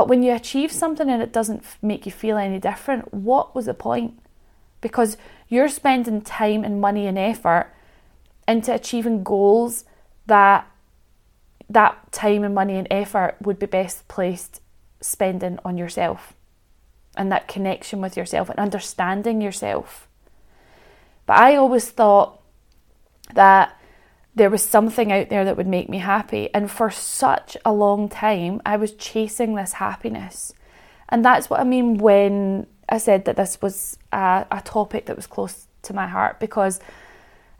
But 0.00 0.08
when 0.08 0.22
you 0.22 0.32
achieve 0.32 0.72
something 0.72 1.10
and 1.10 1.20
it 1.20 1.30
doesn't 1.30 1.62
make 1.82 2.06
you 2.06 2.12
feel 2.12 2.38
any 2.38 2.58
different, 2.58 3.12
what 3.12 3.54
was 3.54 3.66
the 3.66 3.74
point? 3.74 4.18
Because 4.80 5.18
you're 5.46 5.68
spending 5.68 6.22
time 6.22 6.64
and 6.64 6.80
money 6.80 7.06
and 7.06 7.18
effort 7.18 7.70
into 8.48 8.74
achieving 8.74 9.22
goals 9.22 9.84
that 10.24 10.66
that 11.68 12.12
time 12.12 12.44
and 12.44 12.54
money 12.54 12.76
and 12.76 12.88
effort 12.90 13.36
would 13.42 13.58
be 13.58 13.66
best 13.66 14.08
placed 14.08 14.62
spending 15.02 15.58
on 15.66 15.76
yourself 15.76 16.32
and 17.14 17.30
that 17.30 17.46
connection 17.46 18.00
with 18.00 18.16
yourself 18.16 18.48
and 18.48 18.58
understanding 18.58 19.42
yourself. 19.42 20.08
But 21.26 21.36
I 21.36 21.56
always 21.56 21.90
thought 21.90 22.40
that 23.34 23.78
there 24.34 24.50
was 24.50 24.62
something 24.62 25.12
out 25.12 25.28
there 25.28 25.44
that 25.44 25.56
would 25.56 25.66
make 25.66 25.88
me 25.88 25.98
happy. 25.98 26.48
And 26.54 26.70
for 26.70 26.90
such 26.90 27.56
a 27.64 27.72
long 27.72 28.08
time, 28.08 28.62
I 28.64 28.76
was 28.76 28.92
chasing 28.92 29.54
this 29.54 29.74
happiness. 29.74 30.54
And 31.08 31.24
that's 31.24 31.50
what 31.50 31.60
I 31.60 31.64
mean 31.64 31.98
when 31.98 32.66
I 32.88 32.98
said 32.98 33.24
that 33.24 33.36
this 33.36 33.60
was 33.60 33.98
a, 34.12 34.46
a 34.50 34.62
topic 34.64 35.06
that 35.06 35.16
was 35.16 35.26
close 35.26 35.66
to 35.82 35.92
my 35.92 36.06
heart 36.06 36.38
because 36.38 36.80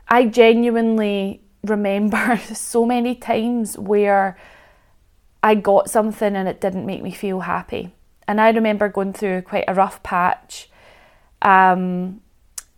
I 0.07 0.25
genuinely 0.25 1.41
remember 1.63 2.37
so 2.53 2.85
many 2.85 3.15
times 3.15 3.77
where 3.77 4.37
I 5.43 5.55
got 5.55 5.89
something 5.89 6.35
and 6.35 6.47
it 6.47 6.61
didn't 6.61 6.85
make 6.85 7.01
me 7.01 7.11
feel 7.11 7.41
happy. 7.41 7.93
And 8.27 8.39
I 8.39 8.51
remember 8.51 8.87
going 8.87 9.13
through 9.13 9.41
quite 9.41 9.65
a 9.67 9.73
rough 9.73 10.01
patch. 10.03 10.69
Um, 11.41 12.21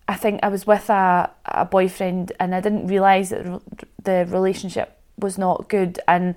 I 0.08 0.16
think 0.16 0.42
I 0.44 0.50
was 0.50 0.68
with 0.68 0.90
a, 0.90 1.32
a 1.46 1.66
boyfriend 1.66 2.34
and 2.40 2.54
I 2.54 2.60
didn't 2.60 2.88
realise 2.88 3.30
that 3.30 3.62
the 4.04 4.26
relationship 4.30 4.98
was 5.18 5.38
not 5.38 5.70
good 5.70 6.00
and 6.08 6.36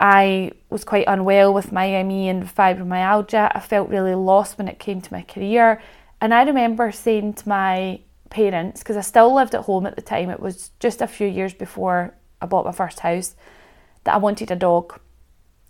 I 0.00 0.52
was 0.70 0.84
quite 0.84 1.06
unwell 1.06 1.54
with 1.54 1.70
my 1.70 2.02
ME 2.02 2.28
and 2.28 2.44
fibromyalgia. 2.44 3.52
I 3.54 3.60
felt 3.60 3.88
really 3.88 4.14
lost 4.14 4.58
when 4.58 4.68
it 4.68 4.78
came 4.78 5.00
to 5.00 5.12
my 5.12 5.22
career. 5.22 5.80
And 6.20 6.34
I 6.34 6.42
remember 6.42 6.90
saying 6.90 7.34
to 7.34 7.48
my 7.48 8.00
parents, 8.30 8.80
because 8.82 8.96
I 8.96 9.02
still 9.02 9.32
lived 9.32 9.54
at 9.54 9.62
home 9.62 9.86
at 9.86 9.94
the 9.94 10.02
time, 10.02 10.30
it 10.30 10.40
was 10.40 10.70
just 10.80 11.00
a 11.00 11.06
few 11.06 11.28
years 11.28 11.54
before 11.54 12.14
I 12.40 12.46
bought 12.46 12.66
my 12.66 12.72
first 12.72 13.00
house, 13.00 13.36
that 14.02 14.14
I 14.14 14.18
wanted 14.18 14.50
a 14.50 14.56
dog. 14.56 14.98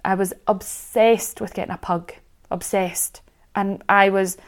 I 0.05 0.15
was 0.15 0.33
obsessed 0.47 1.41
with 1.41 1.55
getting 1.55 1.75
a 1.75 1.79
pug, 1.79 2.15
obsessed. 2.51 3.21
And 3.55 3.85
I 3.89 4.09
was 4.09 4.39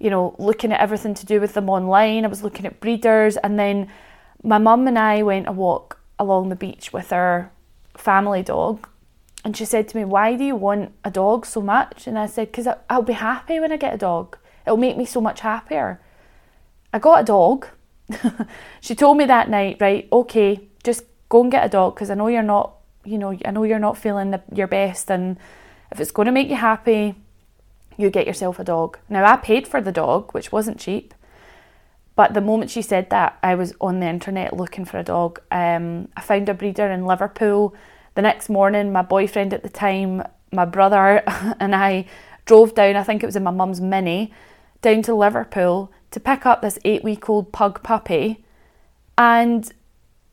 you 0.00 0.10
know, 0.10 0.34
looking 0.38 0.72
at 0.72 0.80
everything 0.80 1.14
to 1.14 1.26
do 1.26 1.40
with 1.40 1.54
them 1.54 1.68
online. 1.68 2.24
I 2.24 2.28
was 2.28 2.42
looking 2.42 2.66
at 2.66 2.80
breeders, 2.80 3.36
and 3.36 3.58
then 3.58 3.88
my 4.42 4.58
mum 4.58 4.88
and 4.88 4.98
I 4.98 5.22
went 5.22 5.46
a 5.46 5.52
walk 5.52 6.00
along 6.18 6.48
the 6.48 6.56
beach 6.56 6.92
with 6.92 7.12
our 7.12 7.52
family 7.96 8.42
dog. 8.42 8.88
And 9.44 9.56
she 9.56 9.64
said 9.64 9.88
to 9.88 9.96
me, 9.96 10.04
Why 10.04 10.36
do 10.36 10.44
you 10.44 10.56
want 10.56 10.92
a 11.04 11.10
dog 11.10 11.46
so 11.46 11.60
much? 11.60 12.06
And 12.06 12.18
I 12.18 12.26
said, 12.26 12.50
Because 12.50 12.66
I'll 12.88 13.02
be 13.02 13.12
happy 13.12 13.60
when 13.60 13.72
I 13.72 13.76
get 13.76 13.94
a 13.94 13.98
dog. 13.98 14.38
It'll 14.66 14.78
make 14.78 14.96
me 14.96 15.04
so 15.04 15.20
much 15.20 15.40
happier. 15.40 16.00
I 16.92 16.98
got 16.98 17.20
a 17.20 17.24
dog. 17.24 17.66
she 18.80 18.94
told 18.94 19.18
me 19.18 19.26
that 19.26 19.48
night, 19.48 19.76
right, 19.80 20.08
okay, 20.12 20.68
just 20.82 21.04
go 21.28 21.42
and 21.42 21.52
get 21.52 21.64
a 21.64 21.68
dog 21.68 21.94
because 21.94 22.10
I 22.10 22.14
know 22.14 22.26
you're 22.28 22.42
not, 22.42 22.74
you 23.04 23.18
know, 23.18 23.38
I 23.44 23.50
know 23.50 23.62
you're 23.62 23.78
not 23.78 23.96
feeling 23.96 24.32
the, 24.32 24.42
your 24.52 24.66
best. 24.66 25.10
And 25.10 25.38
if 25.92 26.00
it's 26.00 26.10
going 26.10 26.26
to 26.26 26.32
make 26.32 26.48
you 26.48 26.56
happy, 26.56 27.14
you 27.96 28.10
get 28.10 28.26
yourself 28.26 28.58
a 28.58 28.64
dog. 28.64 28.98
Now, 29.08 29.24
I 29.24 29.36
paid 29.36 29.68
for 29.68 29.80
the 29.80 29.92
dog, 29.92 30.32
which 30.32 30.52
wasn't 30.52 30.78
cheap. 30.78 31.14
But 32.16 32.34
the 32.34 32.40
moment 32.40 32.70
she 32.70 32.82
said 32.82 33.10
that, 33.10 33.38
I 33.42 33.54
was 33.54 33.74
on 33.80 34.00
the 34.00 34.06
internet 34.06 34.56
looking 34.56 34.84
for 34.84 34.98
a 34.98 35.02
dog. 35.02 35.40
Um, 35.50 36.08
I 36.16 36.20
found 36.20 36.48
a 36.48 36.54
breeder 36.54 36.90
in 36.90 37.06
Liverpool. 37.06 37.74
The 38.14 38.22
next 38.22 38.48
morning, 38.48 38.92
my 38.92 39.02
boyfriend 39.02 39.54
at 39.54 39.62
the 39.62 39.68
time, 39.68 40.22
my 40.52 40.64
brother, 40.64 41.22
and 41.60 41.74
I 41.74 42.06
drove 42.44 42.74
down, 42.74 42.96
I 42.96 43.04
think 43.04 43.22
it 43.22 43.26
was 43.26 43.36
in 43.36 43.44
my 43.44 43.50
mum's 43.50 43.80
Mini, 43.80 44.32
down 44.82 45.02
to 45.02 45.14
Liverpool 45.14 45.92
to 46.10 46.20
pick 46.20 46.44
up 46.44 46.62
this 46.62 46.78
eight 46.84 47.04
week 47.04 47.28
old 47.30 47.52
pug 47.52 47.82
puppy. 47.82 48.44
And 49.16 49.70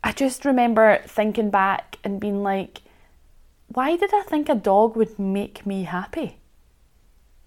I 0.04 0.12
just 0.12 0.46
remember 0.46 1.02
thinking 1.06 1.50
back 1.50 1.98
and 2.04 2.20
being 2.20 2.44
like, 2.44 2.82
why 3.68 3.96
did 3.96 4.14
I 4.14 4.24
think 4.24 4.50
a 4.50 4.56
dog 4.56 4.96
would 4.96 5.20
make 5.20 5.66
me 5.66 5.84
happy? 5.84 6.38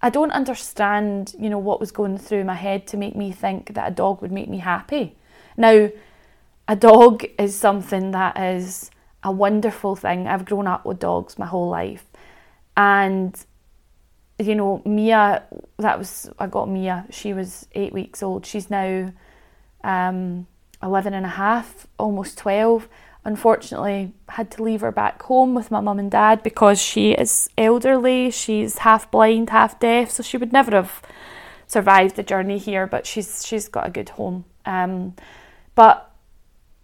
I 0.01 0.09
don't 0.09 0.31
understand, 0.31 1.35
you 1.37 1.49
know, 1.49 1.59
what 1.59 1.79
was 1.79 1.91
going 1.91 2.17
through 2.17 2.43
my 2.43 2.55
head 2.55 2.87
to 2.87 2.97
make 2.97 3.15
me 3.15 3.31
think 3.31 3.73
that 3.75 3.87
a 3.87 3.93
dog 3.93 4.21
would 4.21 4.31
make 4.31 4.49
me 4.49 4.57
happy. 4.57 5.15
Now, 5.57 5.89
a 6.67 6.75
dog 6.75 7.25
is 7.37 7.55
something 7.55 8.11
that 8.11 8.39
is 8.39 8.89
a 9.23 9.31
wonderful 9.31 9.95
thing. 9.95 10.27
I've 10.27 10.45
grown 10.45 10.67
up 10.67 10.85
with 10.85 10.99
dogs 10.99 11.37
my 11.37 11.45
whole 11.45 11.69
life. 11.69 12.05
And 12.75 13.35
you 14.39 14.55
know, 14.55 14.81
Mia, 14.85 15.43
that 15.77 15.99
was 15.99 16.29
I 16.39 16.47
got 16.47 16.69
Mia. 16.69 17.05
She 17.11 17.33
was 17.33 17.67
8 17.73 17.93
weeks 17.93 18.23
old. 18.23 18.45
She's 18.45 18.69
now 18.69 19.11
um 19.83 20.47
11 20.81 21.13
and 21.13 21.25
a 21.25 21.29
half, 21.29 21.87
almost 21.99 22.37
12 22.39 22.89
unfortunately 23.23 24.13
had 24.29 24.49
to 24.51 24.63
leave 24.63 24.81
her 24.81 24.91
back 24.91 25.21
home 25.23 25.53
with 25.53 25.69
my 25.69 25.79
mum 25.79 25.99
and 25.99 26.11
dad 26.11 26.41
because 26.43 26.81
she 26.81 27.11
is 27.11 27.49
elderly, 27.57 28.31
she's 28.31 28.79
half 28.79 29.09
blind, 29.11 29.49
half 29.49 29.79
deaf, 29.79 30.11
so 30.11 30.23
she 30.23 30.37
would 30.37 30.51
never 30.51 30.71
have 30.71 31.01
survived 31.67 32.15
the 32.15 32.23
journey 32.23 32.57
here, 32.57 32.87
but 32.87 33.05
she's 33.05 33.45
she's 33.45 33.67
got 33.67 33.87
a 33.87 33.91
good 33.91 34.09
home. 34.09 34.45
Um, 34.65 35.15
but 35.75 36.11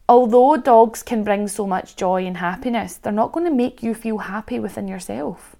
although 0.07 0.57
dogs 0.57 1.03
can 1.03 1.23
bring 1.23 1.47
so 1.47 1.67
much 1.67 1.95
joy 1.95 2.25
and 2.25 2.37
happiness, 2.37 2.97
they're 2.97 3.11
not 3.11 3.31
going 3.31 3.45
to 3.45 3.51
make 3.51 3.83
you 3.83 3.93
feel 3.93 4.19
happy 4.19 4.59
within 4.59 4.87
yourself. 4.87 5.55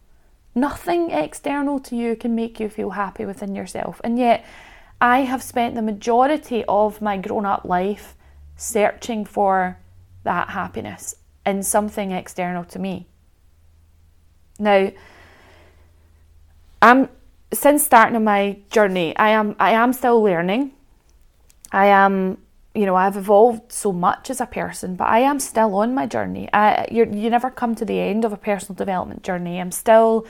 Nothing 0.56 1.12
external 1.12 1.80
to 1.82 1.96
you 1.96 2.16
can 2.16 2.34
make 2.36 2.60
you 2.60 2.70
feel 2.70 2.92
happy 2.92 3.26
within 3.26 3.54
yourself. 3.56 4.00
And 4.04 4.18
yet, 4.18 4.46
I 5.00 5.20
have 5.22 5.44
spent 5.44 5.76
the 5.76 5.82
majority 5.82 6.64
of 6.68 7.02
my 7.02 7.18
grown 7.18 7.46
up 7.46 7.66
life 7.66 8.16
searching 8.56 9.24
for 9.26 9.78
that 10.28 10.50
happiness 10.50 11.16
in 11.46 11.64
something 11.64 12.12
external 12.12 12.66
to 12.66 12.78
me. 12.78 13.08
Now, 14.60 14.92
I'm 16.82 17.10
since 17.54 17.86
starting 17.86 18.22
my 18.24 18.60
journey, 18.70 19.16
I 19.16 19.30
am 19.30 19.56
I 19.60 19.72
am 19.72 19.94
still 19.94 20.22
learning. 20.22 20.74
I 21.72 21.88
am, 21.88 22.38
you 22.76 22.86
know, 22.86 22.96
I've 22.96 23.18
evolved 23.18 23.72
so 23.72 23.92
much 23.92 24.30
as 24.30 24.42
a 24.42 24.46
person, 24.46 24.96
but 24.96 25.08
I 25.08 25.20
am 25.20 25.40
still 25.40 25.76
on 25.76 25.94
my 25.94 26.06
journey. 26.06 26.50
I, 26.54 26.88
you 26.92 27.06
you 27.06 27.30
never 27.30 27.50
come 27.50 27.74
to 27.76 27.86
the 27.86 28.00
end 28.00 28.26
of 28.26 28.34
a 28.34 28.38
personal 28.38 28.76
development 28.76 29.24
journey. 29.24 29.60
I'm 29.60 29.72
still 29.72 30.28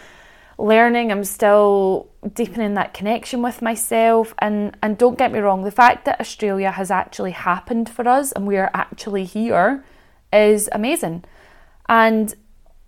learning. 0.57 1.11
I'm 1.11 1.23
still 1.23 2.09
deepening 2.33 2.73
that 2.75 2.93
connection 2.93 3.41
with 3.41 3.61
myself. 3.61 4.33
And 4.39 4.75
and 4.81 4.97
don't 4.97 5.17
get 5.17 5.31
me 5.31 5.39
wrong, 5.39 5.63
the 5.63 5.71
fact 5.71 6.05
that 6.05 6.19
Australia 6.19 6.71
has 6.71 6.91
actually 6.91 7.31
happened 7.31 7.89
for 7.89 8.07
us 8.07 8.31
and 8.31 8.47
we 8.47 8.57
are 8.57 8.71
actually 8.73 9.25
here 9.25 9.83
is 10.33 10.69
amazing. 10.71 11.23
And 11.87 12.33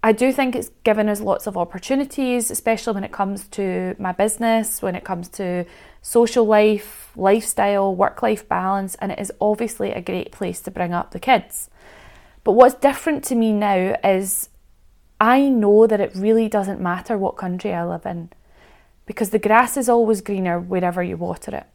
I 0.01 0.13
do 0.13 0.31
think 0.31 0.55
it's 0.55 0.71
given 0.83 1.09
us 1.09 1.19
lots 1.19 1.45
of 1.45 1.57
opportunities, 1.57 2.49
especially 2.49 2.93
when 2.93 3.03
it 3.03 3.11
comes 3.11 3.47
to 3.49 3.95
my 3.99 4.13
business, 4.13 4.81
when 4.81 4.95
it 4.95 5.03
comes 5.03 5.27
to 5.29 5.65
social 6.01 6.45
life, 6.45 7.11
lifestyle, 7.17 7.93
work 7.93 8.21
life 8.23 8.47
balance, 8.47 8.95
and 8.95 9.11
it 9.11 9.19
is 9.19 9.31
obviously 9.41 9.91
a 9.91 10.01
great 10.01 10.31
place 10.31 10.61
to 10.61 10.71
bring 10.71 10.93
up 10.93 11.11
the 11.11 11.19
kids. 11.19 11.69
But 12.45 12.53
what's 12.53 12.75
different 12.75 13.25
to 13.25 13.35
me 13.35 13.51
now 13.51 13.97
is 14.01 14.47
I 15.19 15.49
know 15.49 15.87
that 15.87 15.99
it 15.99 16.15
really 16.15 16.47
doesn't 16.47 16.79
matter 16.79 17.17
what 17.17 17.35
country 17.35 17.73
I 17.73 17.85
live 17.85 18.05
in 18.05 18.29
because 19.05 19.31
the 19.31 19.39
grass 19.39 19.75
is 19.75 19.89
always 19.89 20.21
greener 20.21 20.59
wherever 20.59 21.03
you 21.03 21.17
water 21.17 21.55
it. 21.55 21.65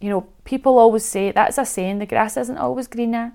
You 0.00 0.10
know, 0.10 0.28
people 0.44 0.78
always 0.78 1.04
say 1.04 1.32
that's 1.32 1.58
a 1.58 1.64
saying 1.64 1.98
the 1.98 2.06
grass 2.06 2.36
isn't 2.36 2.56
always 2.56 2.86
greener, 2.86 3.32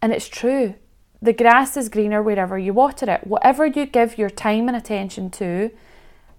and 0.00 0.12
it's 0.12 0.28
true 0.28 0.76
the 1.22 1.32
grass 1.32 1.76
is 1.76 1.88
greener 1.88 2.20
wherever 2.20 2.58
you 2.58 2.74
water 2.74 3.08
it. 3.08 3.26
Whatever 3.26 3.64
you 3.64 3.86
give 3.86 4.18
your 4.18 4.28
time 4.28 4.66
and 4.66 4.76
attention 4.76 5.30
to, 5.30 5.70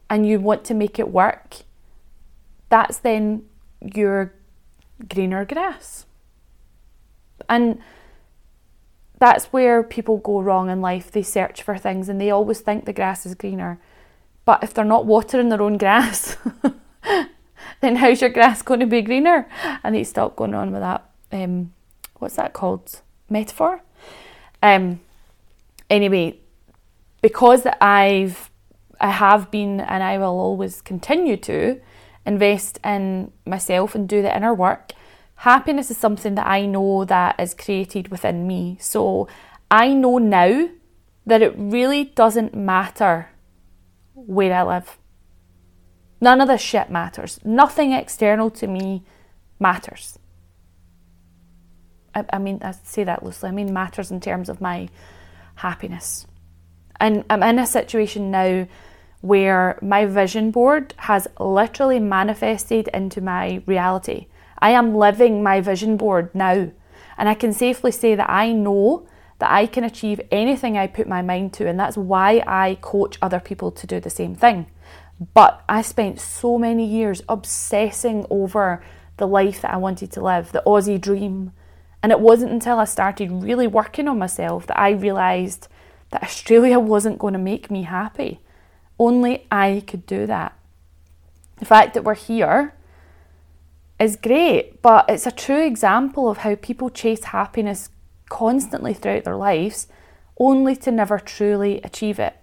and 0.09 0.27
you 0.27 0.39
want 0.39 0.65
to 0.65 0.73
make 0.73 0.99
it 0.99 1.09
work, 1.09 1.59
that's 2.67 2.97
then 2.97 3.43
your 3.81 4.33
greener 5.07 5.45
grass. 5.45 6.05
And 7.47 7.79
that's 9.23 9.45
where 9.53 9.83
people 9.83 10.17
go 10.17 10.41
wrong 10.41 10.69
in 10.69 10.81
life. 10.81 11.09
They 11.09 11.23
search 11.23 11.63
for 11.63 11.77
things 11.77 12.09
and 12.09 12.19
they 12.19 12.29
always 12.29 12.59
think 12.59 12.83
the 12.83 12.91
grass 12.91 13.25
is 13.25 13.35
greener. 13.35 13.79
But 14.43 14.61
if 14.63 14.73
they're 14.73 14.83
not 14.83 15.05
watering 15.05 15.47
their 15.47 15.61
own 15.61 15.77
grass, 15.77 16.35
then 17.79 17.95
how's 17.95 18.19
your 18.19 18.31
grass 18.31 18.61
going 18.61 18.81
to 18.81 18.85
be 18.85 19.01
greener? 19.01 19.47
I 19.81 19.89
need 19.91 19.99
to 19.99 20.09
stop 20.09 20.35
going 20.35 20.53
on 20.53 20.73
with 20.73 20.81
that. 20.81 21.09
Um, 21.31 21.71
what's 22.19 22.35
that 22.35 22.51
called? 22.51 22.99
Metaphor? 23.29 23.81
Um, 24.61 24.99
anyway, 25.89 26.37
because 27.21 27.65
I've 27.79 28.51
I 28.99 29.09
have 29.09 29.49
been 29.49 29.79
and 29.79 30.03
I 30.03 30.17
will 30.17 30.37
always 30.37 30.81
continue 30.81 31.37
to 31.37 31.79
invest 32.25 32.77
in 32.83 33.31
myself 33.45 33.95
and 33.95 34.09
do 34.09 34.21
the 34.21 34.35
inner 34.35 34.53
work. 34.53 34.91
Happiness 35.35 35.91
is 35.91 35.97
something 35.97 36.35
that 36.35 36.47
I 36.47 36.65
know 36.65 37.05
that 37.05 37.39
is 37.39 37.53
created 37.53 38.09
within 38.09 38.47
me. 38.47 38.77
So 38.79 39.27
I 39.69 39.93
know 39.93 40.17
now 40.17 40.69
that 41.25 41.41
it 41.41 41.53
really 41.57 42.05
doesn't 42.05 42.55
matter 42.55 43.29
where 44.13 44.53
I 44.53 44.63
live. 44.63 44.97
None 46.21 46.39
of 46.39 46.47
this 46.47 46.61
shit 46.61 46.89
matters. 46.89 47.39
Nothing 47.43 47.91
external 47.91 48.49
to 48.51 48.67
me 48.67 49.03
matters. 49.59 50.17
I, 52.15 52.25
I 52.31 52.37
mean, 52.37 52.59
I 52.61 52.71
say 52.83 53.03
that 53.03 53.23
loosely, 53.23 53.49
I 53.49 53.51
mean 53.51 53.73
matters 53.73 54.11
in 54.11 54.21
terms 54.21 54.47
of 54.47 54.61
my 54.61 54.87
happiness. 55.55 56.27
And 56.99 57.25
I'm 57.29 57.43
in 57.43 57.59
a 57.59 57.65
situation 57.65 58.31
now 58.31 58.67
where 59.21 59.79
my 59.81 60.05
vision 60.05 60.51
board 60.51 60.93
has 60.97 61.27
literally 61.39 61.99
manifested 61.99 62.89
into 62.93 63.21
my 63.21 63.61
reality. 63.65 64.27
I 64.63 64.71
am 64.71 64.95
living 64.95 65.43
my 65.43 65.59
vision 65.59 65.97
board 65.97 66.33
now. 66.33 66.71
And 67.17 67.27
I 67.27 67.33
can 67.33 67.51
safely 67.51 67.91
say 67.91 68.15
that 68.15 68.29
I 68.29 68.53
know 68.53 69.05
that 69.39 69.51
I 69.51 69.65
can 69.65 69.83
achieve 69.83 70.21
anything 70.31 70.77
I 70.77 70.87
put 70.87 71.05
my 71.05 71.21
mind 71.21 71.51
to, 71.55 71.67
and 71.67 71.77
that's 71.77 71.97
why 71.97 72.41
I 72.47 72.77
coach 72.79 73.17
other 73.21 73.41
people 73.41 73.71
to 73.71 73.85
do 73.85 73.99
the 73.99 74.09
same 74.09 74.35
thing. 74.35 74.67
But 75.33 75.61
I 75.67 75.81
spent 75.81 76.21
so 76.21 76.57
many 76.57 76.85
years 76.85 77.21
obsessing 77.27 78.25
over 78.29 78.81
the 79.17 79.27
life 79.27 79.61
that 79.61 79.73
I 79.73 79.77
wanted 79.77 80.13
to 80.13 80.21
live, 80.21 80.53
the 80.53 80.63
Aussie 80.65 80.99
dream, 80.99 81.51
and 82.01 82.13
it 82.13 82.21
wasn't 82.21 82.53
until 82.53 82.79
I 82.79 82.85
started 82.85 83.31
really 83.31 83.67
working 83.67 84.07
on 84.07 84.17
myself 84.17 84.65
that 84.67 84.79
I 84.79 84.91
realised 84.91 85.67
that 86.11 86.23
Australia 86.23 86.79
wasn't 86.79 87.19
going 87.19 87.33
to 87.33 87.39
make 87.39 87.69
me 87.69 87.83
happy. 87.83 88.39
Only 88.97 89.45
I 89.51 89.83
could 89.85 90.05
do 90.05 90.25
that. 90.25 90.57
The 91.57 91.65
fact 91.65 91.93
that 91.95 92.05
we're 92.05 92.15
here 92.15 92.73
is 93.99 94.15
great, 94.15 94.81
but 94.81 95.05
it's 95.09 95.27
a 95.27 95.31
true 95.31 95.65
example 95.65 96.29
of 96.29 96.39
how 96.39 96.55
people 96.55 96.89
chase 96.89 97.25
happiness 97.25 97.89
constantly 98.29 98.93
throughout 98.93 99.23
their 99.23 99.35
lives 99.35 99.87
only 100.39 100.75
to 100.75 100.91
never 100.91 101.19
truly 101.19 101.79
achieve 101.83 102.19
it. 102.19 102.35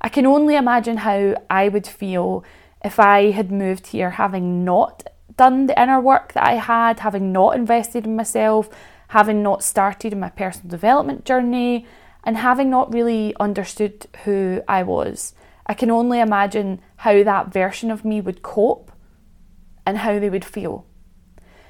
I 0.00 0.08
can 0.08 0.26
only 0.26 0.56
imagine 0.56 0.98
how 0.98 1.34
I 1.48 1.68
would 1.68 1.86
feel 1.86 2.44
if 2.84 2.98
I 2.98 3.30
had 3.30 3.52
moved 3.52 3.88
here 3.88 4.10
having 4.10 4.64
not 4.64 5.06
done 5.36 5.66
the 5.66 5.80
inner 5.80 6.00
work 6.00 6.32
that 6.32 6.46
I 6.46 6.54
had, 6.54 7.00
having 7.00 7.32
not 7.32 7.54
invested 7.54 8.04
in 8.04 8.16
myself, 8.16 8.68
having 9.08 9.42
not 9.42 9.62
started 9.62 10.16
my 10.16 10.30
personal 10.30 10.70
development 10.70 11.24
journey, 11.24 11.86
and 12.24 12.36
having 12.36 12.68
not 12.68 12.92
really 12.92 13.34
understood 13.40 14.06
who 14.24 14.62
I 14.68 14.82
was. 14.82 15.34
I 15.66 15.74
can 15.74 15.90
only 15.90 16.20
imagine 16.20 16.80
how 16.96 17.22
that 17.22 17.52
version 17.52 17.90
of 17.90 18.04
me 18.04 18.20
would 18.20 18.42
cope 18.42 18.90
and 19.86 19.98
how 19.98 20.18
they 20.18 20.30
would 20.30 20.44
feel. 20.44 20.86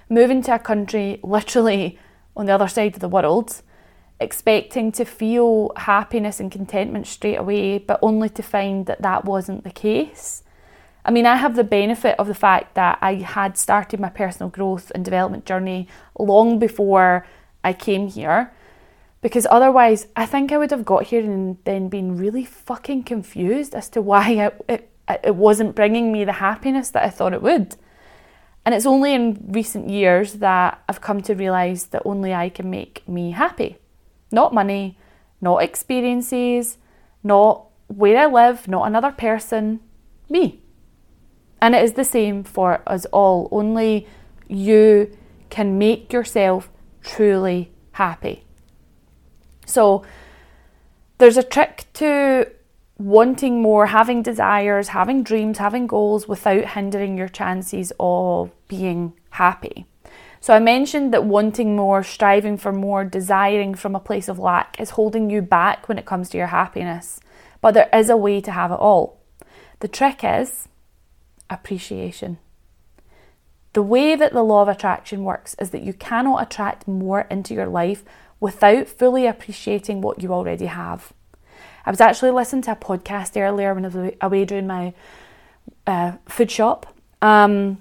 Moving 0.09 0.43
to 0.43 0.55
a 0.55 0.59
country 0.59 1.21
literally 1.23 1.99
on 2.37 2.47
the 2.47 2.53
other 2.53 2.69
side 2.69 2.95
of 2.95 3.01
the 3.01 3.09
world, 3.09 3.63
expecting 4.19 4.93
to 4.93 5.05
feel 5.05 5.73
happiness 5.77 6.41
and 6.41 6.51
contentment 6.51 7.07
straight 7.07 7.37
away, 7.37 7.79
but 7.79 7.99
only 8.03 8.29
to 8.29 8.43
find 8.43 8.87
that 8.87 9.03
that 9.03 9.25
wasn't 9.25 9.65
the 9.65 9.71
case 9.71 10.43
I 11.05 11.11
mean, 11.11 11.27
I 11.27 11.37
have 11.37 11.57
the 11.57 11.65
benefit 11.65 12.17
of 12.19 12.27
the 12.27 12.35
fact 12.35 12.75
that 12.75 12.99
I 13.01 13.15
had 13.15 13.57
started 13.57 14.01
my 14.01 14.11
personal 14.11 14.51
growth 14.51 14.93
and 14.95 15.05
development 15.05 15.47
journey 15.47 15.89
long 16.19 16.59
before 16.59 17.27
I 17.65 17.73
came 17.73 18.09
here. 18.09 18.53
Because 19.23 19.47
otherwise, 19.51 20.07
I 20.17 20.27
think 20.27 20.53
I 20.53 20.59
would 20.59 20.71
have 20.71 20.85
got 20.85 21.05
here 21.05 21.23
and 21.23 21.59
then 21.65 21.89
been 21.89 22.17
really 22.17 22.45
fucking 22.45 23.05
confused 23.05 23.75
as 23.75 23.89
to 23.91 24.03
why 24.03 24.31
it, 24.31 24.65
it, 24.69 24.91
it 25.25 25.35
wasn't 25.37 25.75
bringing 25.75 26.13
me 26.13 26.25
the 26.25 26.33
happiness 26.33 26.91
that 26.91 27.05
I 27.05 27.11
thought 27.11 27.35
it 27.35 27.43
would. 27.43 27.77
And 28.65 28.75
it's 28.75 28.87
only 28.87 29.15
in 29.15 29.47
recent 29.49 29.89
years 29.89 30.35
that 30.35 30.83
I've 30.89 31.01
come 31.01 31.23
to 31.23 31.35
realise 31.35 31.85
that 31.85 32.03
only 32.05 32.35
I 32.35 32.49
can 32.49 32.69
make 32.71 33.07
me 33.09 33.31
happy. 33.31 33.79
Not 34.31 34.53
money, 34.53 34.99
not 35.41 35.63
experiences, 35.63 36.77
not 37.23 37.67
where 37.87 38.19
I 38.19 38.27
live, 38.27 38.69
not 38.69 38.87
another 38.87 39.13
person, 39.13 39.81
me. 40.29 40.63
And 41.61 41.75
it 41.75 41.83
is 41.83 41.95
the 41.95 42.05
same 42.05 42.45
for 42.45 42.83
us 42.87 43.07
all. 43.07 43.49
Only 43.51 44.07
you 44.49 45.17
can 45.49 45.79
make 45.79 46.13
yourself 46.13 46.71
truly 47.03 47.73
happy. 47.93 48.45
So 49.67 50.05
there's 51.19 51.37
a 51.37 51.43
trick 51.43 51.87
to 51.95 52.51
wanting 53.01 53.63
more, 53.63 53.87
having 53.87 54.23
desires, 54.23 54.89
having 54.89 55.23
dreams, 55.23 55.57
having 55.57 55.87
goals 55.87 56.29
without 56.29 56.67
hindering 56.67 57.17
your 57.17 57.29
chances 57.29 57.95
of 57.99 58.51
being 58.69 59.15
happy. 59.31 59.87
So 60.39 60.53
I 60.53 60.59
mentioned 60.59 61.13
that 61.15 61.25
wanting 61.25 61.75
more, 61.75 62.03
striving 62.03 62.59
for 62.59 62.73
more, 62.73 63.05
desiring 63.05 63.75
from 63.75 63.95
a 63.95 64.01
place 64.01 64.29
of 64.29 64.39
lack 64.39 64.79
is 64.79 64.91
holding 64.91 65.31
you 65.31 65.41
back 65.41 65.89
when 65.89 65.99
it 65.99 66.05
comes 66.05 66.29
to 66.31 66.39
your 66.39 66.49
happiness. 66.49 67.21
But 67.63 67.73
there 67.73 67.89
is 67.91 68.11
a 68.11 68.19
way 68.19 68.43
to 68.43 68.53
have 68.53 68.71
it 68.71 68.75
all. 68.79 69.19
The 69.79 69.89
trick 69.89 70.21
is 70.23 70.69
appreciation. 71.49 72.37
The 73.73 73.83
way 73.83 74.15
that 74.15 74.35
the 74.35 74.43
law 74.43 74.61
of 74.61 74.69
attraction 74.69 75.25
works 75.25 75.57
is 75.59 75.71
that 75.71 75.83
you 75.83 75.95
cannot 75.95 76.43
attract 76.43 76.87
more 76.87 77.23
into 77.31 77.55
your 77.55 77.69
life 77.69 78.05
without 78.41 78.89
fully 78.89 79.27
appreciating 79.27 80.03
what 80.03 80.23
you 80.23 80.35
already 80.35 80.67
have. 80.67 81.15
I 81.85 81.91
was 81.91 82.01
actually 82.01 82.31
listening 82.31 82.63
to 82.63 82.73
a 82.73 82.77
podcast 82.77 83.41
earlier 83.41 83.75
when 83.75 83.85
I 83.85 83.89
was 83.89 84.13
away 84.21 84.45
doing 84.45 84.67
my 84.67 84.95
uh, 85.87 86.13
food 86.27 86.51
shop, 86.51 86.95
um, 87.23 87.81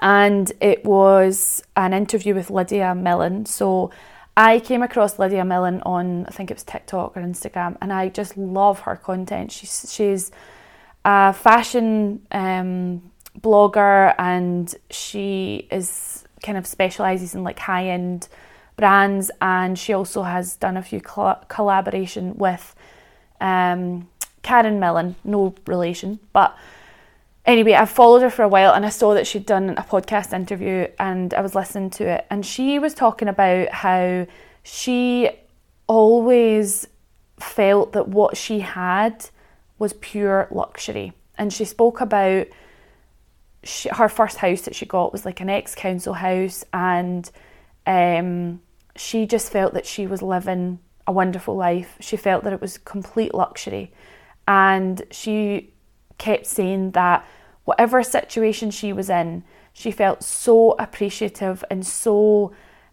and 0.00 0.50
it 0.60 0.84
was 0.84 1.62
an 1.76 1.92
interview 1.92 2.34
with 2.34 2.50
Lydia 2.50 2.94
Millen. 2.94 3.46
So 3.46 3.90
I 4.36 4.60
came 4.60 4.82
across 4.82 5.18
Lydia 5.18 5.44
Millen 5.44 5.82
on 5.82 6.26
I 6.26 6.30
think 6.30 6.50
it 6.50 6.54
was 6.54 6.64
TikTok 6.64 7.16
or 7.16 7.20
Instagram, 7.20 7.76
and 7.80 7.92
I 7.92 8.08
just 8.08 8.36
love 8.36 8.80
her 8.80 8.96
content. 8.96 9.52
She's 9.52 9.92
she's 9.92 10.30
a 11.04 11.32
fashion 11.32 12.26
um, 12.30 13.10
blogger 13.40 14.14
and 14.18 14.74
she 14.90 15.68
is 15.70 16.24
kind 16.42 16.58
of 16.58 16.66
specializes 16.66 17.34
in 17.34 17.42
like 17.42 17.58
high 17.58 17.88
end 17.88 18.28
brands 18.76 19.30
and 19.40 19.78
she 19.78 19.92
also 19.92 20.22
has 20.22 20.56
done 20.56 20.76
a 20.76 20.82
few 20.82 21.00
cl- 21.00 21.44
collaboration 21.48 22.36
with 22.36 22.74
um, 23.40 24.08
Karen 24.42 24.80
Millen, 24.80 25.16
no 25.24 25.54
relation, 25.66 26.18
but 26.32 26.56
anyway, 27.44 27.74
I 27.74 27.86
followed 27.86 28.22
her 28.22 28.30
for 28.30 28.42
a 28.42 28.48
while 28.48 28.72
and 28.74 28.86
I 28.86 28.90
saw 28.90 29.14
that 29.14 29.26
she'd 29.26 29.46
done 29.46 29.70
a 29.70 29.82
podcast 29.82 30.32
interview 30.32 30.86
and 30.98 31.34
I 31.34 31.40
was 31.40 31.54
listening 31.54 31.90
to 31.90 32.04
it 32.08 32.26
and 32.30 32.44
she 32.44 32.78
was 32.78 32.94
talking 32.94 33.28
about 33.28 33.70
how 33.70 34.26
she 34.62 35.30
always 35.86 36.86
felt 37.40 37.92
that 37.92 38.08
what 38.08 38.36
she 38.36 38.60
had 38.60 39.28
was 39.78 39.92
pure 39.94 40.48
luxury. 40.50 41.12
And 41.36 41.52
she 41.52 41.64
spoke 41.64 42.00
about 42.00 42.48
she, 43.64 43.88
her 43.88 44.08
first 44.08 44.38
house 44.38 44.62
that 44.62 44.74
she 44.74 44.86
got 44.86 45.12
was 45.12 45.24
like 45.24 45.40
an 45.40 45.50
ex 45.50 45.74
council 45.74 46.14
house, 46.14 46.64
and 46.72 47.30
um, 47.86 48.60
she 48.96 49.26
just 49.26 49.50
felt 49.50 49.74
that 49.74 49.86
she 49.86 50.06
was 50.06 50.22
living 50.22 50.78
a 51.08 51.12
wonderful 51.12 51.56
life. 51.56 51.96
She 51.98 52.16
felt 52.16 52.44
that 52.44 52.52
it 52.52 52.60
was 52.60 52.78
complete 52.78 53.34
luxury, 53.34 53.90
and 54.46 55.02
she 55.10 55.72
kept 56.18 56.46
saying 56.46 56.92
that 56.92 57.26
whatever 57.64 58.02
situation 58.02 58.70
she 58.70 58.92
was 58.92 59.10
in, 59.10 59.42
she 59.72 59.90
felt 59.90 60.22
so 60.22 60.72
appreciative 60.78 61.64
and 61.70 61.86
so 61.86 62.52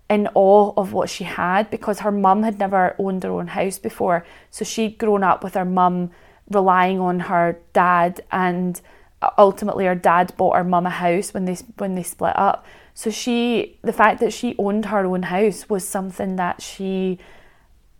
in 0.09 0.27
awe 0.33 0.71
of 0.77 0.93
what 0.93 1.09
she 1.09 1.23
had 1.23 1.69
because 1.69 1.99
her 1.99 2.11
mum 2.11 2.43
had 2.43 2.59
never 2.59 2.95
owned 2.99 3.23
her 3.23 3.31
own 3.31 3.47
house 3.47 3.79
before. 3.79 4.25
So 4.51 4.63
she'd 4.63 4.97
grown 4.97 5.23
up 5.23 5.43
with 5.43 5.55
her 5.55 5.65
mum 5.65 6.11
relying 6.49 6.99
on 6.99 7.21
her 7.21 7.57
dad 7.73 8.21
and 8.31 8.79
uh, 9.21 9.31
ultimately 9.37 9.85
her 9.85 9.95
dad 9.95 10.33
bought 10.37 10.57
her 10.57 10.63
mum 10.63 10.85
a 10.85 10.91
house 10.91 11.33
when 11.33 11.45
they 11.45 11.55
when 11.77 11.95
they 11.95 12.03
split 12.03 12.37
up. 12.37 12.65
So 12.93 13.09
she 13.09 13.79
the 13.81 13.93
fact 13.93 14.19
that 14.19 14.31
she 14.31 14.55
owned 14.59 14.85
her 14.85 15.05
own 15.05 15.23
house 15.23 15.67
was 15.69 15.87
something 15.87 16.35
that 16.35 16.61
she 16.61 17.17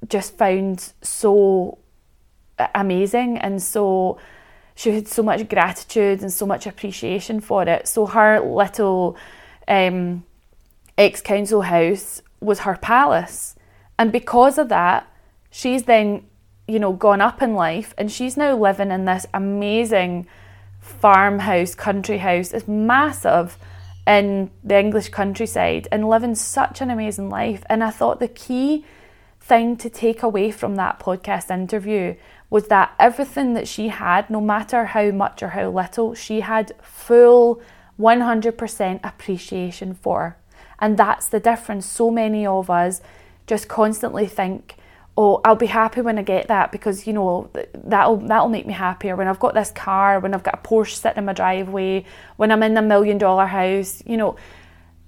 just 0.10 0.38
found 0.38 0.94
so 1.02 1.78
amazing 2.74 3.38
and 3.38 3.62
so 3.62 4.18
she 4.76 4.92
had 4.92 5.08
so 5.08 5.24
much 5.24 5.48
gratitude 5.48 6.22
and 6.22 6.32
so 6.32 6.46
much 6.46 6.68
appreciation 6.68 7.40
for 7.40 7.64
it. 7.64 7.88
So 7.88 8.06
her 8.06 8.40
little 8.40 9.16
um, 9.68 10.24
ex 10.98 11.22
council 11.22 11.62
house 11.62 12.22
was 12.42 12.60
her 12.60 12.78
palace. 12.78 13.56
And 13.98 14.12
because 14.12 14.58
of 14.58 14.70
that, 14.70 15.08
she's 15.50 15.84
then, 15.84 16.26
you 16.68 16.80
know, 16.80 16.92
gone 16.92 17.22
up 17.22 17.42
in 17.42 17.54
life 17.54 17.94
and 17.98 18.12
she's 18.12 18.36
now 18.36 18.56
living 18.58 18.92
in 18.92 19.06
this 19.06 19.26
amazing 19.34 20.28
farmhouse, 20.82 21.74
country 21.74 22.18
house. 22.18 22.52
It's 22.52 22.68
massive 22.68 23.58
in 24.06 24.52
the 24.64 24.78
English 24.78 25.10
countryside 25.10 25.88
and 25.92 26.08
living 26.08 26.36
such 26.36 26.82
an 26.82 26.92
amazing 26.92 27.30
life. 27.30 27.64
And 27.70 27.84
I 27.84 27.92
thought 27.92 28.20
the 28.20 28.28
key 28.28 28.86
thing 29.46 29.78
to 29.78 29.90
take 29.90 30.24
away 30.24 30.50
from 30.50 30.76
that 30.76 31.00
podcast 31.00 31.52
interview 31.52 32.16
was 32.50 32.68
that 32.68 32.96
everything 33.00 33.54
that 33.54 33.68
she 33.68 33.90
had, 33.90 34.28
no 34.30 34.42
matter 34.42 34.86
how 34.86 35.12
much 35.12 35.44
or 35.44 35.50
how 35.50 35.70
little, 35.70 36.16
she 36.16 36.40
had 36.40 36.74
full 36.82 37.62
100% 38.00 39.00
appreciation 39.04 39.94
for. 39.94 40.38
And 40.80 40.98
that's 40.98 41.28
the 41.28 41.40
difference. 41.40 41.86
So 41.86 42.10
many 42.10 42.46
of 42.46 42.70
us 42.70 43.02
just 43.46 43.68
constantly 43.68 44.26
think, 44.26 44.78
oh, 45.16 45.42
I'll 45.46 45.56
be 45.56 45.68
happy 45.68 46.02
when 46.02 46.18
I 46.18 46.24
get 46.24 46.48
that 46.48 46.72
because 46.72 47.06
you 47.06 47.14
know 47.14 47.50
that'll 47.74 48.18
that'll 48.18 48.50
make 48.50 48.66
me 48.66 48.74
happier 48.74 49.16
when 49.16 49.28
I've 49.28 49.40
got 49.40 49.54
this 49.54 49.72
car, 49.72 50.20
when 50.20 50.34
I've 50.34 50.44
got 50.44 50.56
a 50.56 50.68
Porsche 50.68 50.96
sitting 50.96 51.20
in 51.20 51.26
my 51.26 51.34
driveway, 51.34 52.04
when 52.36 52.52
I'm 52.52 52.64
in 52.64 52.74
the 52.74 52.82
million 52.82 53.18
dollar 53.18 53.46
house, 53.46 54.04
you 54.06 54.18
know, 54.18 54.36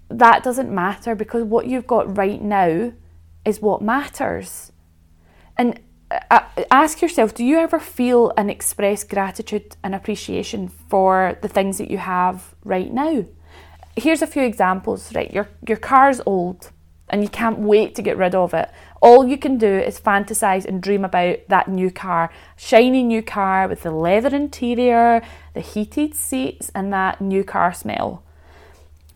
that 0.09 0.43
doesn't 0.43 0.73
matter 0.73 1.15
because 1.15 1.43
what 1.43 1.67
you've 1.67 1.87
got 1.87 2.15
right 2.17 2.41
now 2.41 2.93
is 3.47 3.61
what 3.61 3.81
matters. 3.81 4.71
And 5.57 5.79
uh, 6.11 6.41
ask 6.69 7.01
yourself, 7.01 7.33
do 7.33 7.43
you 7.43 7.57
ever 7.57 7.79
feel 7.79 8.31
and 8.37 8.51
express 8.51 9.03
gratitude 9.03 9.75
and 9.83 9.95
appreciation 9.95 10.67
for 10.67 11.37
the 11.41 11.47
things 11.47 11.77
that 11.79 11.89
you 11.89 11.97
have 11.97 12.53
right 12.63 12.91
now? 12.93 13.25
Here's 13.95 14.21
a 14.21 14.27
few 14.27 14.43
examples, 14.43 15.13
right? 15.15 15.33
Your 15.33 15.47
your 15.67 15.77
car's 15.77 16.21
old 16.25 16.71
and 17.09 17.23
you 17.23 17.29
can't 17.29 17.59
wait 17.59 17.95
to 17.95 18.01
get 18.01 18.17
rid 18.17 18.35
of 18.35 18.53
it. 18.53 18.69
All 19.01 19.27
you 19.27 19.37
can 19.37 19.57
do 19.57 19.73
is 19.79 19.99
fantasize 19.99 20.65
and 20.65 20.83
dream 20.83 21.05
about 21.05 21.37
that 21.47 21.67
new 21.69 21.89
car, 21.89 22.29
shiny 22.57 23.01
new 23.01 23.23
car 23.23 23.67
with 23.67 23.83
the 23.83 23.91
leather 23.91 24.35
interior, 24.35 25.21
the 25.53 25.61
heated 25.61 26.15
seats, 26.15 26.69
and 26.75 26.91
that 26.91 27.21
new 27.21 27.43
car 27.43 27.73
smell. 27.73 28.23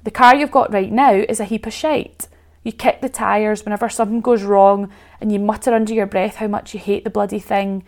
The 0.04 0.12
car 0.12 0.36
you've 0.36 0.52
got 0.52 0.74
right 0.74 0.91
now 0.91 1.13
is 1.13 1.39
a 1.39 1.46
heap 1.46 1.67
of 1.67 1.74
shite. 1.74 2.28
You 2.63 2.71
kick 2.71 3.02
the 3.02 3.10
tyres 3.10 3.65
whenever 3.65 3.89
something 3.89 4.21
goes 4.21 4.43
wrong 4.43 4.91
and 5.19 5.32
you 5.32 5.39
mutter 5.39 5.74
under 5.74 5.93
your 5.93 6.06
breath 6.06 6.36
how 6.36 6.47
much 6.47 6.74
you 6.74 6.80
hate 6.80 7.04
the 7.04 7.10
bloody 7.10 7.39
thing. 7.39 7.84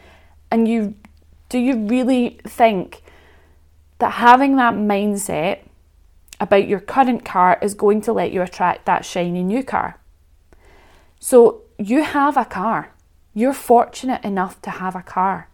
And 0.50 0.68
you 0.68 0.96
do 1.50 1.60
you 1.60 1.86
really 1.86 2.40
think 2.48 3.04
that 4.00 4.14
having 4.14 4.56
that 4.56 4.74
mindset 4.74 5.60
about 6.40 6.68
your 6.68 6.80
current 6.80 7.24
car 7.24 7.60
is 7.62 7.76
going 7.76 8.02
to 8.02 8.14
let 8.14 8.32
you 8.32 8.42
attract 8.42 8.86
that 8.86 9.06
shiny 9.06 9.44
new 9.44 9.64
car? 9.64 10.00
So 11.20 11.62
you 11.78 12.04
have 12.04 12.36
a 12.38 12.46
car. 12.46 12.94
You're 13.36 13.54
fortunate 13.54 14.24
enough 14.24 14.62
to 14.64 14.72
have 14.72 14.96
a 14.96 15.04
car. 15.04 15.50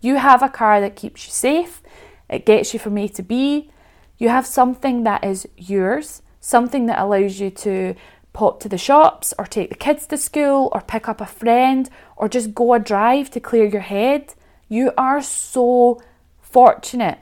You 0.00 0.16
have 0.16 0.42
a 0.42 0.48
car 0.48 0.80
that 0.80 0.96
keeps 0.96 1.26
you 1.26 1.32
safe, 1.32 1.82
it 2.28 2.46
gets 2.46 2.72
you 2.72 2.80
from 2.80 2.98
A 2.98 3.08
to 3.08 3.22
B. 3.22 3.70
You 4.18 4.30
have 4.30 4.46
something 4.46 5.04
that 5.04 5.24
is 5.24 5.46
yours, 5.56 6.22
something 6.40 6.86
that 6.86 6.98
allows 6.98 7.40
you 7.40 7.50
to 7.50 7.94
pop 8.36 8.60
to 8.60 8.68
the 8.68 8.78
shops 8.78 9.32
or 9.38 9.46
take 9.46 9.70
the 9.70 9.74
kids 9.74 10.06
to 10.06 10.18
school 10.18 10.68
or 10.72 10.82
pick 10.82 11.08
up 11.08 11.20
a 11.20 11.26
friend 11.26 11.88
or 12.16 12.28
just 12.28 12.54
go 12.54 12.74
a 12.74 12.78
drive 12.78 13.30
to 13.30 13.40
clear 13.40 13.64
your 13.64 13.80
head. 13.80 14.34
You 14.68 14.92
are 14.98 15.22
so 15.22 16.02
fortunate. 16.40 17.18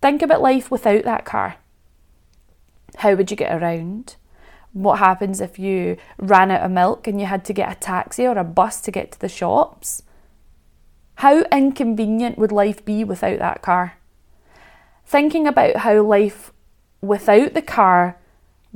Think 0.00 0.22
about 0.22 0.40
life 0.40 0.70
without 0.70 1.04
that 1.04 1.26
car. 1.26 1.56
How 2.96 3.14
would 3.14 3.30
you 3.30 3.36
get 3.36 3.54
around? 3.54 4.16
what 4.82 4.98
happens 4.98 5.40
if 5.40 5.58
you 5.58 5.96
ran 6.18 6.50
out 6.50 6.60
of 6.60 6.70
milk 6.70 7.06
and 7.06 7.18
you 7.18 7.26
had 7.26 7.46
to 7.46 7.54
get 7.54 7.72
a 7.72 7.80
taxi 7.80 8.26
or 8.26 8.36
a 8.36 8.44
bus 8.44 8.82
to 8.82 8.90
get 8.90 9.10
to 9.12 9.18
the 9.18 9.28
shops? 9.28 10.02
How 11.16 11.44
inconvenient 11.50 12.36
would 12.36 12.52
life 12.52 12.84
be 12.84 13.02
without 13.02 13.38
that 13.38 13.62
car? 13.62 13.96
Thinking 15.06 15.46
about 15.46 15.76
how 15.76 16.02
life 16.02 16.52
without 17.00 17.54
the 17.54 17.62
car 17.62 18.18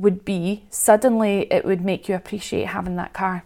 would 0.00 0.24
be, 0.24 0.64
suddenly 0.70 1.46
it 1.52 1.64
would 1.64 1.84
make 1.84 2.08
you 2.08 2.14
appreciate 2.14 2.66
having 2.66 2.96
that 2.96 3.12
car. 3.12 3.44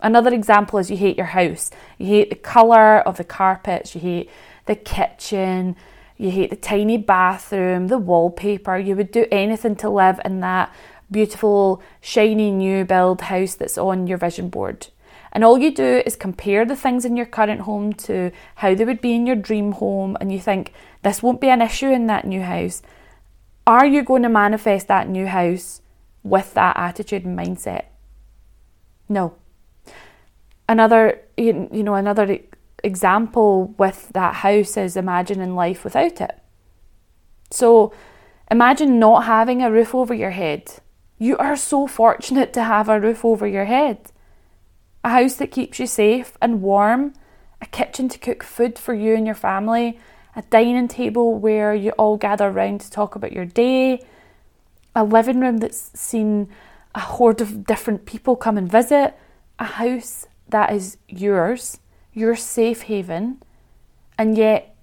Another 0.00 0.34
example 0.34 0.78
is 0.78 0.90
you 0.90 0.96
hate 0.96 1.16
your 1.16 1.26
house. 1.26 1.70
You 1.98 2.06
hate 2.06 2.30
the 2.30 2.36
colour 2.36 2.98
of 2.98 3.18
the 3.18 3.24
carpets, 3.24 3.94
you 3.94 4.00
hate 4.00 4.30
the 4.66 4.74
kitchen, 4.74 5.76
you 6.16 6.30
hate 6.30 6.50
the 6.50 6.56
tiny 6.56 6.98
bathroom, 6.98 7.88
the 7.88 7.98
wallpaper. 7.98 8.76
You 8.76 8.96
would 8.96 9.12
do 9.12 9.26
anything 9.30 9.76
to 9.76 9.88
live 9.88 10.20
in 10.24 10.40
that 10.40 10.74
beautiful, 11.10 11.82
shiny 12.00 12.50
new 12.50 12.84
build 12.84 13.20
house 13.22 13.54
that's 13.54 13.78
on 13.78 14.06
your 14.06 14.18
vision 14.18 14.48
board. 14.48 14.88
And 15.32 15.44
all 15.44 15.58
you 15.58 15.74
do 15.74 16.02
is 16.04 16.16
compare 16.16 16.64
the 16.64 16.76
things 16.76 17.04
in 17.04 17.16
your 17.16 17.26
current 17.26 17.62
home 17.62 17.92
to 17.94 18.32
how 18.56 18.74
they 18.74 18.84
would 18.84 19.00
be 19.00 19.14
in 19.14 19.26
your 19.26 19.36
dream 19.36 19.72
home, 19.72 20.16
and 20.20 20.32
you 20.32 20.40
think, 20.40 20.72
this 21.02 21.22
won't 21.22 21.40
be 21.40 21.48
an 21.48 21.62
issue 21.62 21.90
in 21.90 22.06
that 22.08 22.26
new 22.26 22.42
house. 22.42 22.82
Are 23.66 23.86
you 23.86 24.02
going 24.02 24.22
to 24.22 24.28
manifest 24.28 24.88
that 24.88 25.08
new 25.08 25.26
house 25.26 25.82
with 26.22 26.54
that 26.54 26.76
attitude 26.76 27.24
and 27.24 27.38
mindset? 27.38 27.84
No. 29.08 29.34
Another, 30.68 31.20
you 31.36 31.68
know, 31.70 31.94
another 31.94 32.38
example 32.82 33.74
with 33.78 34.10
that 34.14 34.36
house 34.36 34.76
is 34.76 34.96
imagining 34.96 35.54
life 35.54 35.84
without 35.84 36.20
it. 36.20 36.38
So 37.50 37.92
imagine 38.50 38.98
not 38.98 39.24
having 39.24 39.62
a 39.62 39.70
roof 39.70 39.94
over 39.94 40.14
your 40.14 40.30
head 40.30 40.80
you 41.22 41.36
are 41.36 41.54
so 41.54 41.86
fortunate 41.86 42.52
to 42.52 42.64
have 42.64 42.88
a 42.88 42.98
roof 42.98 43.24
over 43.24 43.46
your 43.46 43.66
head, 43.66 44.10
a 45.04 45.10
house 45.10 45.36
that 45.36 45.52
keeps 45.52 45.78
you 45.78 45.86
safe 45.86 46.36
and 46.42 46.60
warm, 46.60 47.12
a 47.60 47.66
kitchen 47.66 48.08
to 48.08 48.18
cook 48.18 48.42
food 48.42 48.76
for 48.76 48.92
you 48.92 49.14
and 49.14 49.24
your 49.24 49.36
family, 49.36 50.00
a 50.34 50.42
dining 50.42 50.88
table 50.88 51.34
where 51.34 51.74
you 51.74 51.90
all 51.92 52.16
gather 52.16 52.48
around 52.48 52.80
to 52.80 52.90
talk 52.90 53.14
about 53.14 53.32
your 53.32 53.44
day, 53.44 54.04
a 54.94 55.04
living 55.04 55.40
room 55.40 55.58
that's 55.58 55.90
seen 55.98 56.48
a 56.94 57.00
horde 57.00 57.40
of 57.40 57.64
different 57.64 58.06
people 58.06 58.36
come 58.36 58.58
and 58.58 58.70
visit, 58.70 59.14
a 59.58 59.64
house 59.64 60.26
that 60.48 60.72
is 60.72 60.98
yours, 61.08 61.78
your 62.12 62.36
safe 62.36 62.82
haven, 62.82 63.42
and 64.18 64.36
yet 64.36 64.74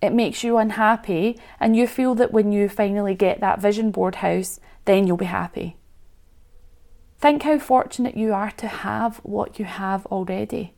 it 0.00 0.12
makes 0.12 0.42
you 0.42 0.56
unhappy, 0.58 1.38
and 1.60 1.76
you 1.76 1.86
feel 1.86 2.14
that 2.14 2.32
when 2.32 2.50
you 2.50 2.68
finally 2.68 3.14
get 3.14 3.40
that 3.40 3.60
vision 3.60 3.90
board 3.90 4.16
house, 4.16 4.58
then 4.84 5.06
you'll 5.06 5.16
be 5.16 5.26
happy. 5.26 5.76
Think 7.18 7.44
how 7.44 7.58
fortunate 7.58 8.16
you 8.16 8.32
are 8.34 8.50
to 8.52 8.66
have 8.66 9.18
what 9.18 9.58
you 9.58 9.64
have 9.64 10.04
already. 10.06 10.74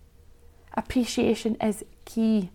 Appreciation 0.75 1.55
is 1.55 1.85
key. 2.05 2.51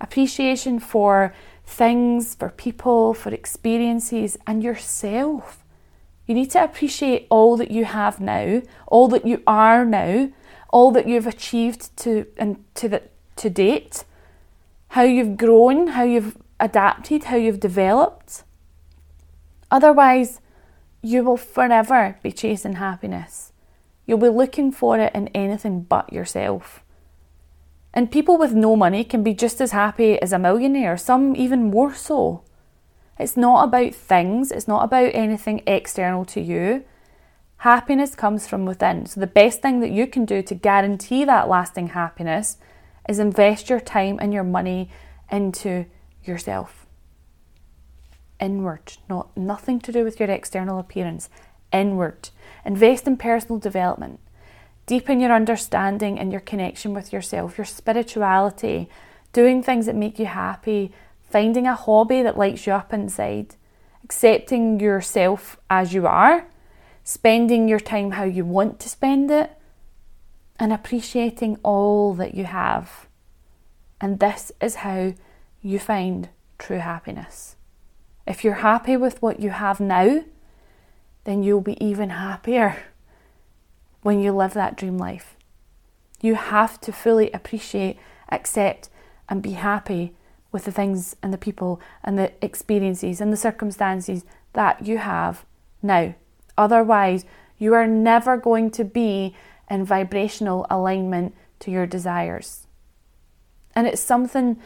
Appreciation 0.00 0.78
for 0.78 1.34
things, 1.64 2.34
for 2.34 2.50
people, 2.50 3.14
for 3.14 3.32
experiences, 3.32 4.36
and 4.46 4.62
yourself. 4.62 5.64
You 6.26 6.34
need 6.34 6.50
to 6.52 6.62
appreciate 6.62 7.26
all 7.30 7.56
that 7.56 7.70
you 7.70 7.84
have 7.84 8.20
now, 8.20 8.62
all 8.86 9.08
that 9.08 9.26
you 9.26 9.42
are 9.46 9.84
now, 9.84 10.30
all 10.70 10.90
that 10.92 11.06
you've 11.06 11.26
achieved 11.26 11.96
to 11.98 12.26
and 12.36 12.64
to 12.74 12.88
the, 12.88 13.02
to 13.36 13.50
date, 13.50 14.04
how 14.88 15.02
you've 15.02 15.36
grown, 15.36 15.88
how 15.88 16.04
you've 16.04 16.36
adapted, 16.60 17.24
how 17.24 17.36
you've 17.36 17.60
developed. 17.60 18.44
Otherwise, 19.70 20.40
you 21.02 21.22
will 21.22 21.36
forever 21.36 22.18
be 22.22 22.32
chasing 22.32 22.74
happiness. 22.74 23.52
You'll 24.06 24.18
be 24.18 24.28
looking 24.28 24.70
for 24.70 24.98
it 24.98 25.14
in 25.14 25.28
anything 25.28 25.82
but 25.82 26.12
yourself. 26.12 26.83
And 27.96 28.10
people 28.10 28.36
with 28.36 28.52
no 28.52 28.74
money 28.74 29.04
can 29.04 29.22
be 29.22 29.34
just 29.34 29.60
as 29.60 29.70
happy 29.70 30.20
as 30.20 30.32
a 30.32 30.38
millionaire, 30.38 30.96
some 30.96 31.36
even 31.36 31.70
more 31.70 31.94
so. 31.94 32.42
It's 33.20 33.36
not 33.36 33.62
about 33.62 33.94
things, 33.94 34.50
it's 34.50 34.66
not 34.66 34.82
about 34.82 35.14
anything 35.14 35.62
external 35.64 36.24
to 36.26 36.40
you. 36.40 36.84
Happiness 37.58 38.16
comes 38.16 38.48
from 38.48 38.66
within. 38.66 39.06
So, 39.06 39.20
the 39.20 39.28
best 39.28 39.62
thing 39.62 39.78
that 39.78 39.92
you 39.92 40.08
can 40.08 40.24
do 40.24 40.42
to 40.42 40.54
guarantee 40.56 41.24
that 41.24 41.48
lasting 41.48 41.90
happiness 41.90 42.58
is 43.08 43.20
invest 43.20 43.70
your 43.70 43.78
time 43.78 44.18
and 44.20 44.34
your 44.34 44.42
money 44.42 44.90
into 45.30 45.86
yourself. 46.24 46.86
Inward, 48.40 48.94
not 49.08 49.34
nothing 49.36 49.78
to 49.80 49.92
do 49.92 50.02
with 50.02 50.18
your 50.18 50.30
external 50.30 50.80
appearance. 50.80 51.30
Inward. 51.72 52.30
Invest 52.64 53.06
in 53.06 53.16
personal 53.16 53.60
development. 53.60 54.18
Deepen 54.86 55.20
your 55.20 55.32
understanding 55.32 56.18
and 56.18 56.30
your 56.30 56.42
connection 56.42 56.92
with 56.92 57.12
yourself, 57.12 57.56
your 57.56 57.64
spirituality, 57.64 58.88
doing 59.32 59.62
things 59.62 59.86
that 59.86 59.94
make 59.94 60.18
you 60.18 60.26
happy, 60.26 60.92
finding 61.22 61.66
a 61.66 61.74
hobby 61.74 62.22
that 62.22 62.36
lights 62.36 62.66
you 62.66 62.72
up 62.74 62.92
inside, 62.92 63.56
accepting 64.04 64.78
yourself 64.78 65.56
as 65.70 65.94
you 65.94 66.06
are, 66.06 66.46
spending 67.02 67.66
your 67.66 67.80
time 67.80 68.12
how 68.12 68.24
you 68.24 68.44
want 68.44 68.78
to 68.80 68.88
spend 68.88 69.30
it, 69.30 69.50
and 70.58 70.72
appreciating 70.72 71.58
all 71.62 72.14
that 72.14 72.34
you 72.34 72.44
have. 72.44 73.08
And 74.00 74.20
this 74.20 74.52
is 74.60 74.76
how 74.76 75.14
you 75.62 75.78
find 75.78 76.28
true 76.58 76.78
happiness. 76.78 77.56
If 78.26 78.44
you're 78.44 78.54
happy 78.54 78.96
with 78.96 79.20
what 79.22 79.40
you 79.40 79.50
have 79.50 79.80
now, 79.80 80.24
then 81.24 81.42
you'll 81.42 81.62
be 81.62 81.82
even 81.82 82.10
happier 82.10 82.84
when 84.04 84.20
you 84.20 84.30
live 84.32 84.52
that 84.52 84.76
dream 84.76 84.98
life. 84.98 85.34
You 86.20 86.34
have 86.34 86.78
to 86.82 86.92
fully 86.92 87.32
appreciate, 87.32 87.98
accept, 88.30 88.90
and 89.30 89.42
be 89.42 89.52
happy 89.52 90.12
with 90.52 90.66
the 90.66 90.72
things 90.72 91.16
and 91.22 91.32
the 91.32 91.38
people 91.38 91.80
and 92.04 92.18
the 92.18 92.30
experiences 92.44 93.20
and 93.22 93.32
the 93.32 93.36
circumstances 93.36 94.24
that 94.52 94.86
you 94.86 94.98
have 94.98 95.46
now. 95.82 96.14
Otherwise, 96.56 97.24
you 97.58 97.72
are 97.72 97.86
never 97.86 98.36
going 98.36 98.70
to 98.72 98.84
be 98.84 99.34
in 99.70 99.86
vibrational 99.86 100.66
alignment 100.68 101.34
to 101.60 101.70
your 101.70 101.86
desires. 101.86 102.66
And 103.74 103.86
it's 103.86 104.02
something 104.02 104.60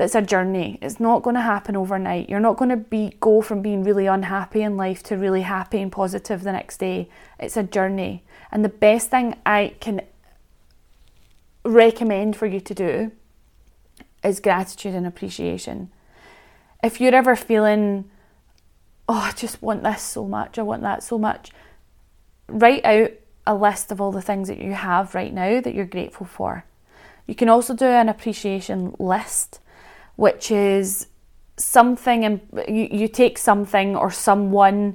that's 0.00 0.14
a 0.14 0.22
journey. 0.22 0.78
It's 0.80 0.98
not 0.98 1.22
going 1.22 1.34
to 1.34 1.42
happen 1.42 1.76
overnight. 1.76 2.30
You're 2.30 2.40
not 2.40 2.56
going 2.56 2.70
to 2.70 2.78
be 2.78 3.12
go 3.20 3.42
from 3.42 3.60
being 3.60 3.84
really 3.84 4.06
unhappy 4.06 4.62
in 4.62 4.78
life 4.78 5.02
to 5.02 5.16
really 5.18 5.42
happy 5.42 5.78
and 5.78 5.92
positive 5.92 6.42
the 6.42 6.52
next 6.52 6.78
day. 6.78 7.10
It's 7.38 7.54
a 7.58 7.62
journey. 7.62 8.24
And 8.50 8.64
the 8.64 8.70
best 8.70 9.10
thing 9.10 9.36
I 9.44 9.74
can 9.78 10.00
recommend 11.66 12.34
for 12.34 12.46
you 12.46 12.60
to 12.60 12.72
do 12.72 13.12
is 14.24 14.40
gratitude 14.40 14.94
and 14.94 15.06
appreciation. 15.06 15.90
If 16.82 16.98
you're 16.98 17.14
ever 17.14 17.36
feeling, 17.36 18.08
oh, 19.06 19.28
I 19.28 19.32
just 19.32 19.60
want 19.60 19.82
this 19.82 20.00
so 20.00 20.24
much, 20.24 20.58
I 20.58 20.62
want 20.62 20.80
that 20.80 21.02
so 21.02 21.18
much, 21.18 21.50
write 22.48 22.86
out 22.86 23.10
a 23.46 23.54
list 23.54 23.92
of 23.92 24.00
all 24.00 24.12
the 24.12 24.22
things 24.22 24.48
that 24.48 24.62
you 24.62 24.72
have 24.72 25.14
right 25.14 25.34
now 25.34 25.60
that 25.60 25.74
you're 25.74 25.84
grateful 25.84 26.24
for. 26.24 26.64
You 27.26 27.34
can 27.34 27.50
also 27.50 27.76
do 27.76 27.84
an 27.84 28.08
appreciation 28.08 28.96
list 28.98 29.60
which 30.20 30.50
is 30.50 31.06
something 31.56 32.26
and 32.26 32.42
you, 32.68 32.88
you 32.90 33.08
take 33.08 33.38
something 33.38 33.96
or 33.96 34.10
someone 34.10 34.94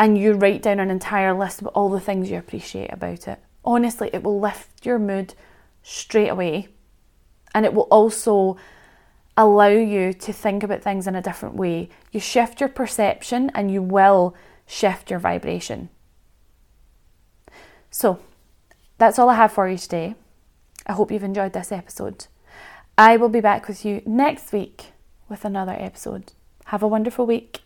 and 0.00 0.18
you 0.18 0.32
write 0.32 0.62
down 0.62 0.80
an 0.80 0.90
entire 0.90 1.32
list 1.32 1.62
of 1.62 1.68
all 1.68 1.88
the 1.88 2.00
things 2.00 2.28
you 2.28 2.36
appreciate 2.36 2.92
about 2.92 3.28
it. 3.28 3.38
Honestly, 3.64 4.10
it 4.12 4.24
will 4.24 4.40
lift 4.40 4.84
your 4.84 4.98
mood 4.98 5.32
straight 5.84 6.26
away 6.26 6.66
and 7.54 7.64
it 7.64 7.72
will 7.72 7.84
also 7.84 8.56
allow 9.36 9.68
you 9.68 10.12
to 10.12 10.32
think 10.32 10.64
about 10.64 10.82
things 10.82 11.06
in 11.06 11.14
a 11.14 11.22
different 11.22 11.54
way. 11.54 11.88
You 12.10 12.18
shift 12.18 12.58
your 12.58 12.68
perception 12.68 13.52
and 13.54 13.70
you 13.70 13.80
will 13.80 14.34
shift 14.66 15.08
your 15.08 15.20
vibration. 15.20 15.88
So, 17.92 18.18
that's 18.98 19.20
all 19.20 19.30
I 19.30 19.36
have 19.36 19.52
for 19.52 19.68
you 19.68 19.78
today. 19.78 20.16
I 20.84 20.94
hope 20.94 21.12
you've 21.12 21.22
enjoyed 21.22 21.52
this 21.52 21.70
episode. 21.70 22.26
I 23.00 23.16
will 23.16 23.28
be 23.28 23.40
back 23.40 23.68
with 23.68 23.84
you 23.84 24.02
next 24.04 24.52
week 24.52 24.86
with 25.28 25.44
another 25.44 25.76
episode. 25.78 26.32
Have 26.64 26.82
a 26.82 26.88
wonderful 26.88 27.26
week. 27.26 27.60